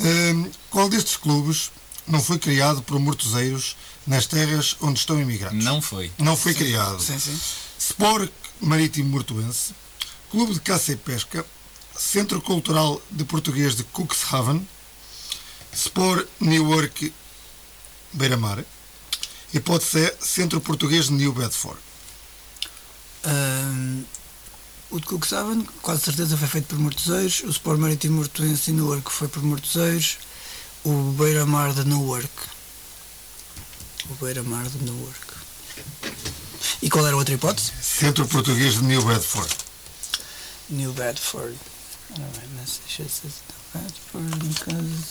[0.00, 1.70] Hum, qual destes clubes
[2.06, 3.76] não foi criado por mortoseiros
[4.08, 5.62] nas terras onde estão imigrados?
[5.62, 6.10] Não foi.
[6.18, 7.00] Não foi criado.
[7.00, 7.38] Sim, sim.
[7.78, 9.74] Sport Marítimo Mortuense,
[10.30, 11.44] Clube de Caça e Pesca,
[11.96, 14.66] Centro Cultural de Português de Cuxhaven,
[15.72, 17.12] Sport Newark
[18.12, 18.64] Beira-Mar,
[19.52, 21.78] e pode ser Centro Português de New Bedford.
[23.24, 24.04] Ahm,
[24.90, 27.42] o de Cuxhaven, quase certeza, foi feito por mortoseiros.
[27.44, 30.16] O Sport Marítimo Mortuense em Newark foi por mortoseiros.
[30.82, 32.57] O Beira-Mar de Newark.
[34.10, 35.26] O Beira-Mar de Newark.
[36.80, 37.72] E qual era a outra hipótese?
[37.82, 39.54] Centro Português de New Bedford.
[40.70, 41.56] New Bedford.
[42.56, 43.42] Massachusetts,
[43.74, 45.04] New Bedford, no caso.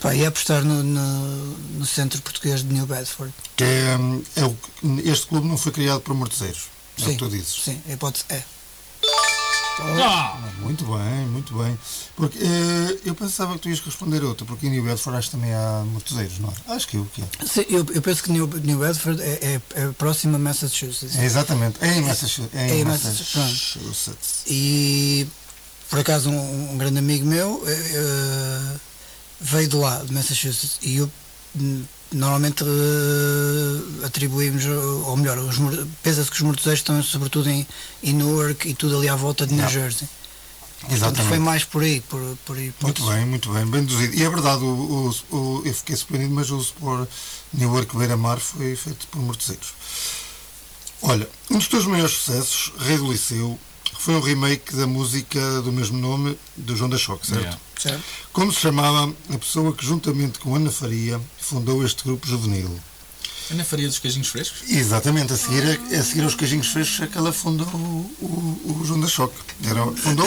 [0.00, 3.32] Pá, ia apostar no, no, no Centro Português de New Bedford.
[3.56, 4.56] Que é, hum, é o-
[5.04, 6.68] este clube não foi criado por mortoseiros.
[6.98, 7.62] É o Sim, que tu dizes.
[7.64, 8.42] sim, a hipótese é.
[9.80, 10.38] Ah!
[10.60, 11.78] Muito bem, muito bem.
[12.16, 15.36] Porque eh, eu pensava que tu ias responder outra, porque em New Bedford acho que
[15.36, 16.74] também há mortoseiros, não é?
[16.74, 17.46] Acho que eu que é.
[17.46, 21.16] Sim, eu, eu penso que New, New Bedford é, é, é próximo a Massachusetts.
[21.16, 21.76] É exatamente.
[21.82, 22.54] É em Massachusetts.
[22.54, 24.42] É É em Massachusetts, Massachusetts.
[24.46, 25.26] E
[25.90, 28.76] por acaso um, um grande amigo meu eh,
[29.40, 31.10] veio de lá, de Massachusetts, e eu
[31.60, 35.38] hum, normalmente eh, atribuímos, eh, ou melhor,
[36.02, 37.66] pensa-se que os mortoseiros estão sobretudo em,
[38.02, 39.68] em Newark e tudo ali à volta de New.
[39.68, 40.08] Jersey.
[40.80, 41.28] Portanto, Exatamente.
[41.28, 42.72] foi mais por aí, por, por aí.
[42.82, 44.14] Muito bem, muito bem, bem deduzido.
[44.14, 44.66] E é verdade, o,
[45.30, 47.08] o, o- eu fiquei surpreendido, mas o Sport
[47.54, 49.72] Newark Beira-Mar foi feito por mortoseiros.
[51.00, 53.58] Olha, um dos teus maiores sucessos, Rei do Liceu,
[54.04, 57.40] foi um remake da música do mesmo nome do João da Choque, certo?
[57.40, 57.60] Yeah.
[57.80, 58.02] Certo?
[58.34, 62.78] Como se chamava a pessoa que, juntamente com Ana Faria, fundou este grupo juvenil?
[63.50, 64.68] Ana Faria dos Queijinhos Frescos?
[64.70, 68.78] Exatamente, a seguir, a, a seguir aos Cajinhos Frescos é que ela fundou o, o,
[68.80, 69.34] o João da Choque.
[69.64, 70.26] Era, fundou,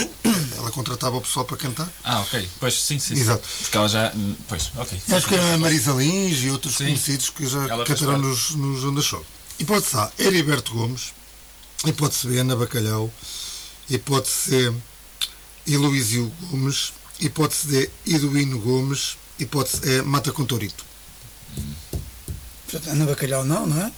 [0.57, 1.87] ela contratava o pessoal para cantar.
[2.03, 2.49] Ah, ok.
[2.59, 3.15] Pois sim, sim.
[3.15, 3.21] sim.
[3.21, 3.47] Exato.
[3.61, 4.11] Porque ela já.
[4.15, 4.99] hum, Pois, ok.
[5.11, 6.85] Acho que era a Marisa Lins e outros Sim.
[6.85, 9.23] conhecidos que já Ela cantaram nos, nos Onda Show.
[9.59, 11.13] Hipótese A, Heriberto Gomes.
[11.85, 13.11] Hipótese B, Ana Bacalhau.
[13.89, 14.73] Hipótese C,
[15.67, 16.93] Heloísio Gomes.
[17.19, 19.17] Hipótese D, Iduíno Gomes.
[19.39, 20.85] Hipótese E, Mata Contorito.
[22.69, 23.91] Portanto, Ana Bacalhau não, não é?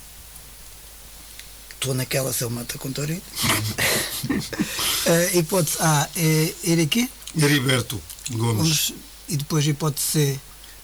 [1.73, 3.21] Estou naquela se ele mata com Torino.
[4.29, 7.09] uh, hipótese A é ir aqui.
[7.37, 8.57] Heriberto Gomes.
[8.57, 8.93] Vamos,
[9.27, 10.39] e depois hipótese C,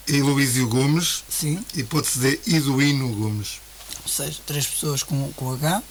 [0.08, 1.24] Heloísio Gomes.
[1.30, 1.64] sim.
[1.76, 3.60] Hipótese D, Iduíno Gomes.
[4.04, 5.82] Ou seja, três pessoas com, com H.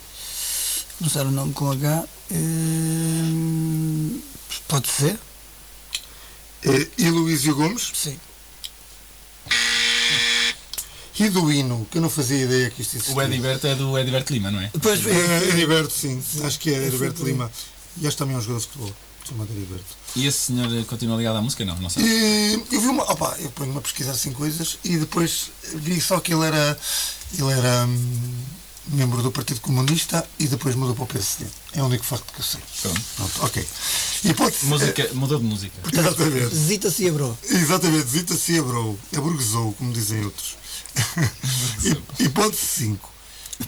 [0.99, 2.05] Começar o nome com H.
[2.32, 5.18] Hum, pá, Pode ser?
[6.64, 7.90] Eh, E Luísio Gomes.
[7.95, 8.18] Sim.
[11.18, 13.14] E do hino, que eu não fazia ideia que isto existia.
[13.14, 14.70] O Ediberto é do Ediberto Lima, não é?
[14.74, 16.20] Depois, É, Heriberto, sim.
[16.42, 17.51] Acho que é Heriberto Lima.
[18.01, 18.95] E acho também é um jogador de futebol.
[19.28, 19.84] Chamado Heriberto.
[20.16, 21.64] E esse senhor eh, continua ligado à música?
[21.64, 22.03] Não, não sei.
[22.05, 23.05] E eu vi uma.
[23.11, 26.78] Opa, eu ponho-me a pesquisar assim coisas e depois vi só que ele era.
[27.38, 28.42] Ele era hum,
[28.89, 31.47] membro do Partido Comunista e depois mudou para o PSD.
[31.72, 32.61] É o único facto que eu sei.
[32.82, 33.01] Pronto.
[33.16, 33.66] Pronto, ok.
[34.24, 34.57] E pode.
[34.62, 35.74] Música, mudou de música.
[35.93, 36.55] Exatamente.
[36.55, 37.39] Zita se abrou.
[37.45, 40.57] Exatamente, Zita se abrou, aburguesou, como dizem outros.
[42.18, 43.14] e, hipótese 5.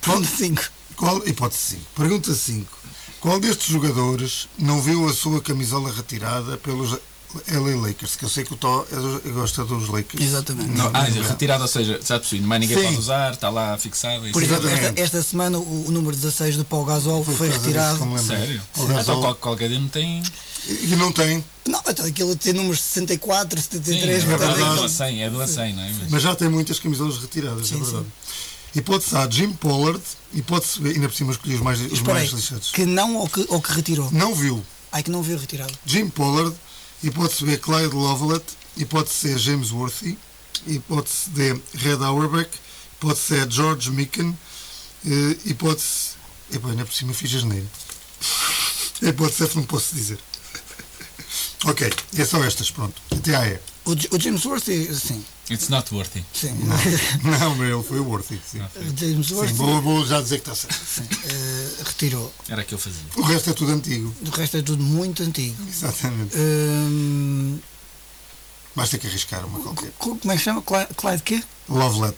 [0.00, 0.62] Ponto 5.
[0.96, 1.82] Qual, hipótese 5.
[1.94, 2.78] Pergunta 5.
[3.20, 6.98] Qual destes jogadores não viu a sua camisola retirada pelos
[7.48, 8.16] LA Lakers?
[8.16, 8.86] Que eu sei que o Tó
[9.24, 10.22] é gosta dos Lakers.
[10.24, 10.70] Exatamente.
[10.70, 11.22] Não, ah, não.
[11.22, 12.84] retirado, ou seja, já percebi, mais ninguém Sim.
[12.84, 14.26] pode usar, está lá fixado.
[14.28, 14.52] e Por isso.
[14.54, 17.98] exemplo, esta, esta semana o, o número 16 do Paul Gasol foi, disso retirado.
[18.20, 18.62] Sério?
[18.76, 20.22] O Então Gasol- qual- qualquer dia não tem.
[20.68, 24.64] E não tem, Não, então aquilo tem números 64, Sim, 73, é portanto, verdade, é
[24.64, 25.92] do aquilo- a 100, é do a 100, não é?
[26.00, 28.06] Mas- mas já tem muitas camisolas retiradas, é Sim, verdade.
[28.74, 30.02] Hipótese A, Jim Pollard.
[30.34, 32.72] Hipótese B, ainda por cima escolhi os mais, os mais lixados.
[32.72, 34.10] que não ou que, ou que retirou?
[34.12, 34.62] Não viu.
[34.92, 35.72] Ai, que não viu retirado.
[35.86, 36.54] Jim Pollard,
[37.06, 38.44] hipótese B, Clyde Lovelet,
[38.76, 40.18] hipótese C, James Worthy,
[40.66, 42.50] hipótese D, Red Auerbach,
[42.94, 44.36] hipótese C, George Micken,
[45.04, 46.16] eh, hipótese.
[46.52, 47.66] Epá, ainda por cima fiz a geneira.
[49.02, 50.18] Hipótese F não posso dizer.
[51.66, 53.02] ok, é só estas, pronto.
[53.10, 53.60] Até a E.
[53.86, 55.24] O, o James Worthy, sim.
[55.48, 56.24] It's not worthy.
[56.34, 56.52] sim.
[57.22, 58.40] Não, mas ele foi Worthy.
[58.50, 60.84] Sim, O James sim Worthy vou, vou já dizer que está certo.
[60.84, 62.32] sim, eh, retirou.
[62.48, 63.08] Era aquilo que eu fazia.
[63.16, 64.12] O resto é tudo antigo.
[64.26, 65.56] O resto é tudo muito antigo.
[65.68, 66.36] Exatamente.
[66.36, 67.58] Hum,
[68.74, 69.90] Basta que arriscar uma qualquer.
[69.98, 70.60] co- como é que chama?
[70.62, 71.42] Clyde, Clyde quê?
[71.68, 72.16] Lovelet.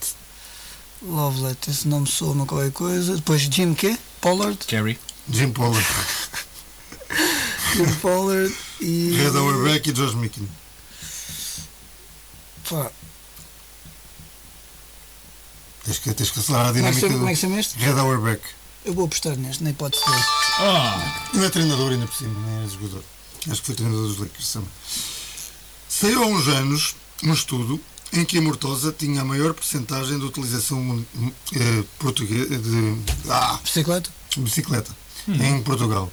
[1.02, 3.14] Lovelet, esse nome soa-me a qualquer coisa.
[3.14, 3.96] Depois Jim quê?
[4.22, 4.58] Pollard.
[4.66, 4.98] Carrie.
[5.30, 5.86] Jim Pollard.
[7.76, 9.12] Jim Pollard e.
[9.12, 10.48] Red Auerbach e George Micken.
[15.84, 17.18] Tens que, tens que acelerar a como, é que dinâmica chama, do...
[17.18, 17.78] como é que chama este?
[17.78, 18.42] Red Auerbach.
[18.84, 20.22] Eu vou apostar neste, na hipótese dele.
[20.60, 21.36] Oh!
[21.36, 23.02] Não é treinador ainda por cima, nem é jogador.
[23.50, 24.70] Acho que foi treinador dos Lakers também.
[25.88, 27.80] Saiu há uns anos um estudo
[28.12, 31.04] em que a Mortosa tinha a maior percentagem de utilização
[31.54, 32.96] eh, portuguesa de
[33.28, 34.10] ah, Bicicleta?
[34.36, 34.90] bicicleta
[35.28, 36.10] em Portugal.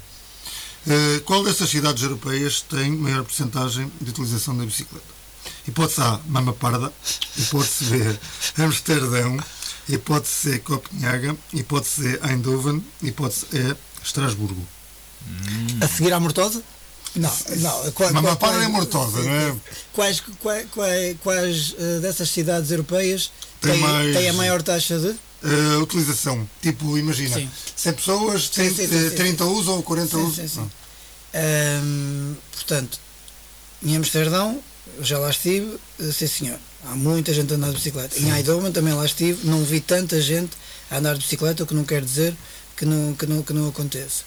[0.87, 5.14] Eh, qual destas cidades europeias tem maior percentagem de utilização da bicicleta?
[5.67, 6.91] Hipótese A, Mama Parda.
[7.37, 8.19] Hipótese B,
[8.63, 9.37] Amsterdão.
[9.89, 11.35] Hipótese C, Copenhaga.
[11.53, 12.83] Hipótese C, Eindhoven.
[13.01, 14.61] Hipótese E, Estrasburgo.
[15.81, 16.61] A seguir à Mortosa?
[17.15, 17.91] Não, não.
[17.93, 19.55] Qual, Mama Parda é Mortosa, não é?
[19.93, 24.99] Quais, quais, quais, quais eh, dessas cidades europeias Tem têm, mais- têm a maior taxa
[24.99, 25.15] de?
[25.43, 26.47] Eh, utilização.
[26.61, 27.49] Tipo, imagina, Sim.
[27.75, 29.15] 100 pessoas, Sim, 30, sim, sim, sim.
[29.15, 30.33] 30 usam ou 40 Sim, usam.
[30.33, 30.69] sim, sim.
[31.33, 32.99] Ahm, portanto,
[33.83, 34.59] em Amsterdão,
[34.97, 36.59] eu já lá estive, eh, sim senhor.
[36.85, 38.19] Há muita gente a andar de bicicleta.
[38.19, 40.51] Em Eindhoven também lá estive, não vi tanta gente
[40.89, 42.35] a andar de bicicleta, o que não quer dizer
[42.75, 44.23] que não, que não, que não aconteça.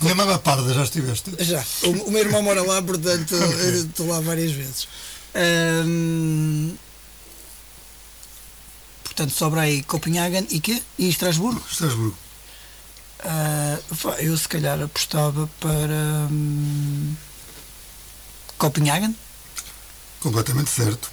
[0.00, 1.30] Na Mama Parda já estiveste?
[1.40, 1.62] Já.
[1.82, 3.34] O, o meu irmão mora lá, portanto,
[3.88, 4.88] estou lá várias vezes.
[5.34, 6.74] Ahm,
[9.04, 10.82] portanto, sobra aí Copenhagen e quê?
[10.98, 11.62] E Estrasburgo?
[11.70, 12.16] Estrasburgo.
[14.02, 17.14] Pá, eu se calhar apostava para hum,
[18.56, 19.14] Copenhagen.
[20.20, 21.10] Completamente certo.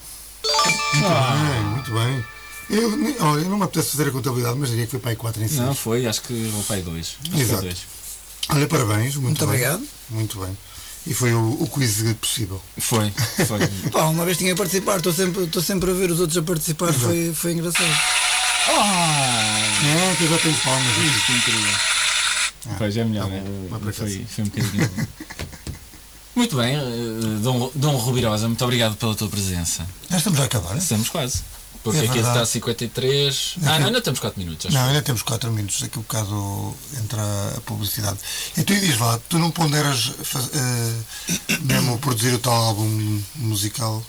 [0.93, 2.25] Muito bem, muito bem.
[2.69, 2.91] Eu,
[3.25, 5.41] olha, eu não me apetece fazer a contabilidade, mas diria que foi para aí 4
[5.41, 5.59] em 6.
[5.61, 7.15] Não, foi, acho que vou para aí dois.
[7.21, 7.61] Acho que foi Exato.
[7.61, 7.77] dois.
[8.49, 9.47] Olha, parabéns, muito, Muito bem.
[9.47, 9.83] obrigado.
[10.09, 10.57] Muito bem.
[11.05, 12.61] E foi o, o quiz possível.
[12.77, 13.09] Foi,
[13.45, 13.59] foi.
[13.91, 16.41] Pá, uma vez tinha a participar, estou sempre, estou sempre a ver os outros a
[16.41, 17.85] participar, foi, foi engraçado.
[18.69, 19.79] Ah!
[19.83, 20.97] Não, que eu já tenho palmas.
[20.97, 21.73] Isso, que incrível.
[22.77, 23.91] Pois é melhor, tá bom, né?
[23.93, 24.89] foi, foi um bocadinho.
[26.37, 26.81] Muito bem, eh,
[27.41, 29.87] Dom, Dom Rubirosa, muito obrigado pela tua presença.
[30.07, 30.77] Já estamos a acabar.
[30.77, 31.41] Estamos quase.
[31.83, 33.55] Porque É aqui está a 53.
[33.63, 34.71] Ah, não, ainda temos 4 minutos.
[34.71, 37.23] Não, ainda temos 4 minutos, daqui a bocado entra
[37.57, 38.19] a publicidade.
[38.55, 44.05] Então e diz lá, tu não ponderas faz- eh, mesmo produzir o tal álbum musical?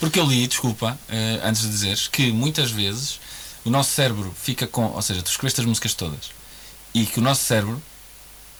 [0.00, 3.20] Porque eu li, desculpa, eh, antes de dizeres, que muitas vezes
[3.64, 4.86] o nosso cérebro fica com.
[4.86, 6.30] Ou seja, tu escreveste as músicas todas
[6.92, 7.80] e que o nosso cérebro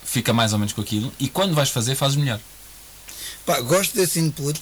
[0.05, 2.39] fica mais ou menos com aquilo e quando vais fazer, fazes melhor.
[3.47, 4.59] Pá, gosto desse input,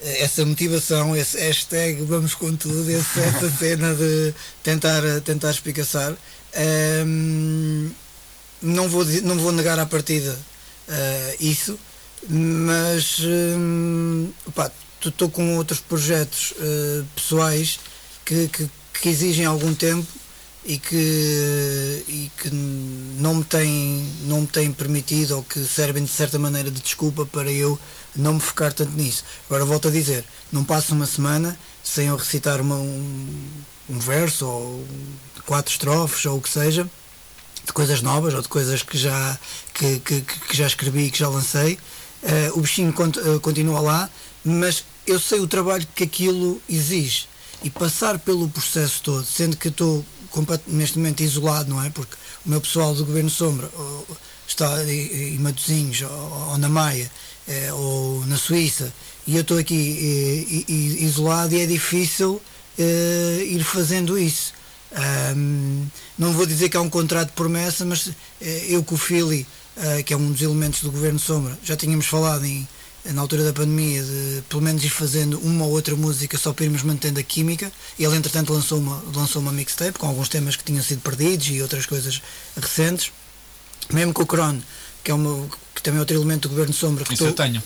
[0.00, 5.50] eh, essa motivação, esse hashtag vamos com tudo, esse- essa cena de tentar, eh, tentar
[5.50, 6.14] espicaçar.
[6.54, 7.90] Ahm,
[8.62, 10.38] não, vou, não vou negar à partida
[10.88, 11.78] eh, isso,
[12.28, 13.18] mas
[15.04, 17.80] estou com outros projetos eh, pessoais
[18.24, 18.68] que, que,
[19.00, 20.06] que exigem algum tempo
[20.64, 22.50] e que, e que
[23.18, 27.24] não, me têm, não me têm permitido ou que servem de certa maneira de desculpa
[27.24, 27.78] para eu
[28.16, 29.24] não me focar tanto nisso.
[29.46, 33.48] Agora volto a dizer, não passo uma semana sem eu recitar uma, um,
[33.88, 34.86] um verso ou
[35.46, 36.88] quatro estrofes ou o que seja,
[37.64, 39.38] de coisas novas ou de coisas que já,
[39.74, 41.78] que, que, que já escrevi e que já lancei.
[42.22, 44.10] Uh, o bichinho cont, uh, continua lá,
[44.44, 47.26] mas eu sei o trabalho que aquilo exige
[47.62, 50.04] e passar pelo processo todo, sendo que estou
[50.66, 51.90] neste momento isolado, não é?
[51.90, 54.06] Porque o meu pessoal do Governo Sombra ou,
[54.46, 57.10] está em Matosinhos ou, ou, na Maia
[57.50, 58.92] eh, ou na Suíça
[59.26, 60.72] e eu estou aqui eh,
[61.04, 62.40] isolado e é difícil
[62.78, 64.52] eh, ir fazendo isso.
[65.36, 65.86] Um,
[66.18, 69.46] não vou dizer que há um contrato de promessa, mas eh, eu com o Fili,
[69.76, 72.66] eh, que é um dos elementos do Governo Sombra, já tínhamos falado em
[73.04, 76.66] na altura da pandemia, de pelo menos ir fazendo uma ou outra música só para
[76.66, 77.72] irmos mantendo a química.
[77.98, 81.62] Ele, entretanto, lançou uma, lançou uma mixtape com alguns temas que tinham sido perdidos e
[81.62, 82.20] outras coisas
[82.54, 83.10] recentes.
[83.90, 84.60] Mesmo com o Cron,
[85.02, 85.48] que, é uma,
[85.80, 87.04] que também é outro elemento do Governo Sombra.
[87.04, 87.62] Que Isso estou, eu tenho.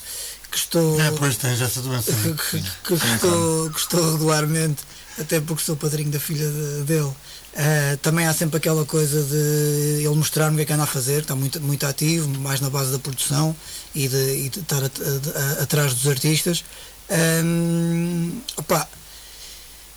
[0.50, 2.12] Que estou, é, pois tens essa doença.
[2.12, 4.82] Que, que, que, estou, que estou regularmente,
[5.18, 7.12] até porque sou padrinho da filha de, dele.
[7.54, 10.86] Uh, também há sempre aquela coisa de ele mostrar-me o que é que anda a
[10.86, 13.54] fazer, está muito, muito ativo, mais na base da produção
[13.94, 16.64] e de, e de estar a, a, a, atrás dos artistas.
[17.44, 18.88] Um, opa,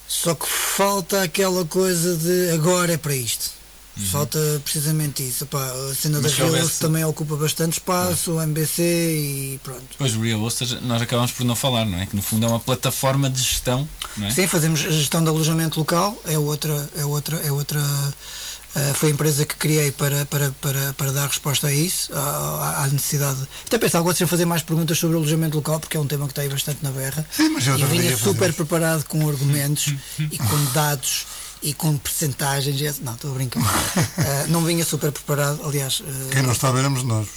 [0.07, 3.56] só que falta aquela coisa de agora é para isto.
[4.05, 5.43] Falta precisamente isso.
[5.43, 6.79] Epá, a cena da Real houvesse...
[6.79, 9.83] também ocupa bastante espaço, o MBC e pronto.
[9.97, 12.05] Pois o Real Host nós acabamos por não falar, não é?
[12.05, 14.31] Que no fundo é uma plataforma de gestão, não é?
[14.31, 17.79] Sim, fazemos gestão de alojamento local, é outra, é outra, é outra.
[17.79, 22.83] Uh, foi a empresa que criei para, para, para, para dar resposta a isso, à,
[22.83, 23.39] à necessidade.
[23.65, 26.25] Até pensava, gosto de fazer mais perguntas sobre o alojamento local, porque é um tema
[26.25, 27.25] que está aí bastante na berra.
[27.31, 31.25] Sim, mas eu e vinha super preparado com argumentos e com dados
[31.61, 32.99] e com percentagens.
[32.99, 33.61] Não, estou a brincar.
[33.61, 35.99] uh, não vinha super preparado, aliás.
[35.99, 37.27] Uh, Quem não está a ver éramos nós.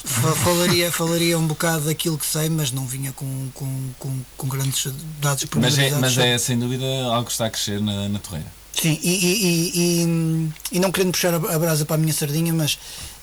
[0.43, 4.93] Falaria, falaria um bocado daquilo que sei, mas não vinha com, com, com, com grandes
[5.21, 8.61] dados Mas é, mas é sem dúvida algo que está a crescer na, na torreira.
[8.73, 12.75] Sim, e, e, e, e, não querendo puxar a brasa para a minha sardinha, mas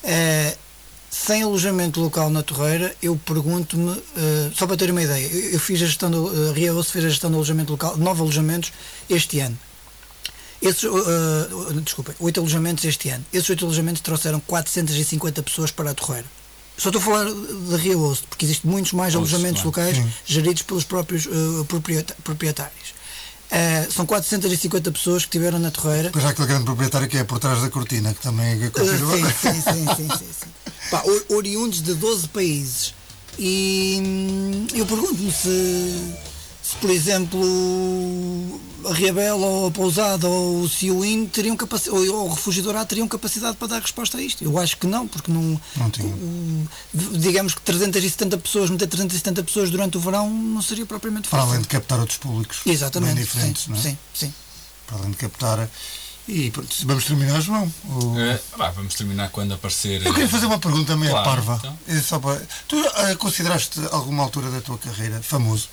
[0.04, 0.58] uh,
[1.10, 4.02] sem alojamento local na Torreira, eu pergunto-me, uh,
[4.54, 7.08] só para ter uma ideia, eu, eu fiz a gestão do, uh, Ria fez a
[7.08, 8.72] gestão do alojamento local, nove alojamentos
[9.08, 9.58] este ano.
[10.60, 13.24] Esses, uh, uh, desculpa, oito alojamentos este ano.
[13.32, 16.26] Esses oito alojamentos trouxeram 450 pessoas para a Torreira.
[16.76, 17.24] Só estou a falar
[17.70, 20.12] da Rio Osto, porque existem muitos mais alojamentos locais sim.
[20.24, 21.66] geridos pelos próprios uh,
[22.22, 22.94] proprietários.
[23.50, 26.10] Uh, são 450 pessoas que estiveram na Torreira.
[26.12, 29.16] Pois há aquele grande proprietário que é por trás da cortina, que também é continua.
[29.16, 30.48] Uh, sim, sim, sim, sim, sim, sim.
[30.90, 32.94] Pá, oriundos de 12 países.
[33.38, 36.14] E hum, eu pergunto-me se
[36.68, 37.40] se, por exemplo,
[38.84, 43.56] a Riabela ou a Pousada ou o Ciuim teriam capacidade, ou, o Refugiador teriam capacidade
[43.56, 44.44] para dar resposta a isto.
[44.44, 45.60] Eu acho que não, porque não.
[45.76, 46.14] não tinha.
[46.94, 51.46] digamos que 370 pessoas, meter 370 pessoas durante o verão não seria propriamente fácil.
[51.46, 52.60] Para além de captar outros públicos.
[52.66, 53.14] Exatamente.
[53.14, 53.80] Bem diferentes, sim, não é?
[53.80, 54.34] Sim, sim.
[54.86, 55.68] Para além de captar.
[56.28, 57.72] E pronto, vamos terminar, João?
[57.88, 58.20] Ou...
[58.20, 58.38] É,
[58.74, 60.04] vamos terminar quando aparecer.
[60.04, 61.56] Eu queria fazer uma pergunta meio claro, parva.
[61.58, 61.78] Então.
[61.88, 62.42] É só para...
[62.68, 65.70] Tu uh, consideraste alguma altura da tua carreira famoso?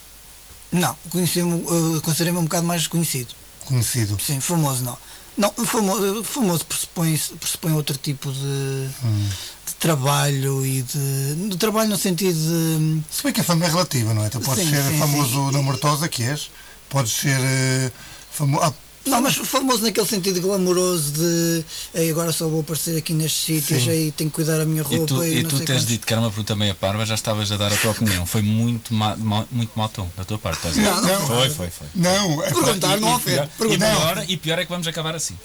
[0.75, 3.33] Não, conheci-me, uh, considerei-me um bocado mais conhecido.
[3.65, 4.17] Conhecido?
[4.19, 4.97] Sim, famoso não.
[5.37, 9.29] Não, famoso, famoso pressupõe, pressupõe outro tipo de, hum.
[9.65, 11.57] de trabalho e de, de.
[11.57, 13.03] trabalho no sentido de.
[13.11, 14.29] Se bem que a fama é relativa, não é?
[14.29, 15.51] Tu podes sim, ser sim, famoso sim.
[15.51, 16.49] na Mortosa, que és,
[16.89, 17.91] podes ser uh,
[18.31, 18.73] famoso.
[19.05, 23.87] Não, mas famoso naquele sentido glamouroso de Ei, agora só vou aparecer aqui nestes sítios,
[23.87, 25.03] aí tenho que cuidar a minha roupa.
[25.03, 27.51] E tu, e, e tu tens dito que era uma pergunta meia parva, já estavas
[27.51, 28.25] a dar a tua opinião.
[28.25, 30.67] Foi muito, ma, ma, muito mau tom da tua parte.
[30.77, 31.87] Não, não, foi, foi, foi.
[31.95, 33.49] Não, é perguntar não ofende.
[33.69, 35.37] E, pior, e pior é que vamos acabar assim.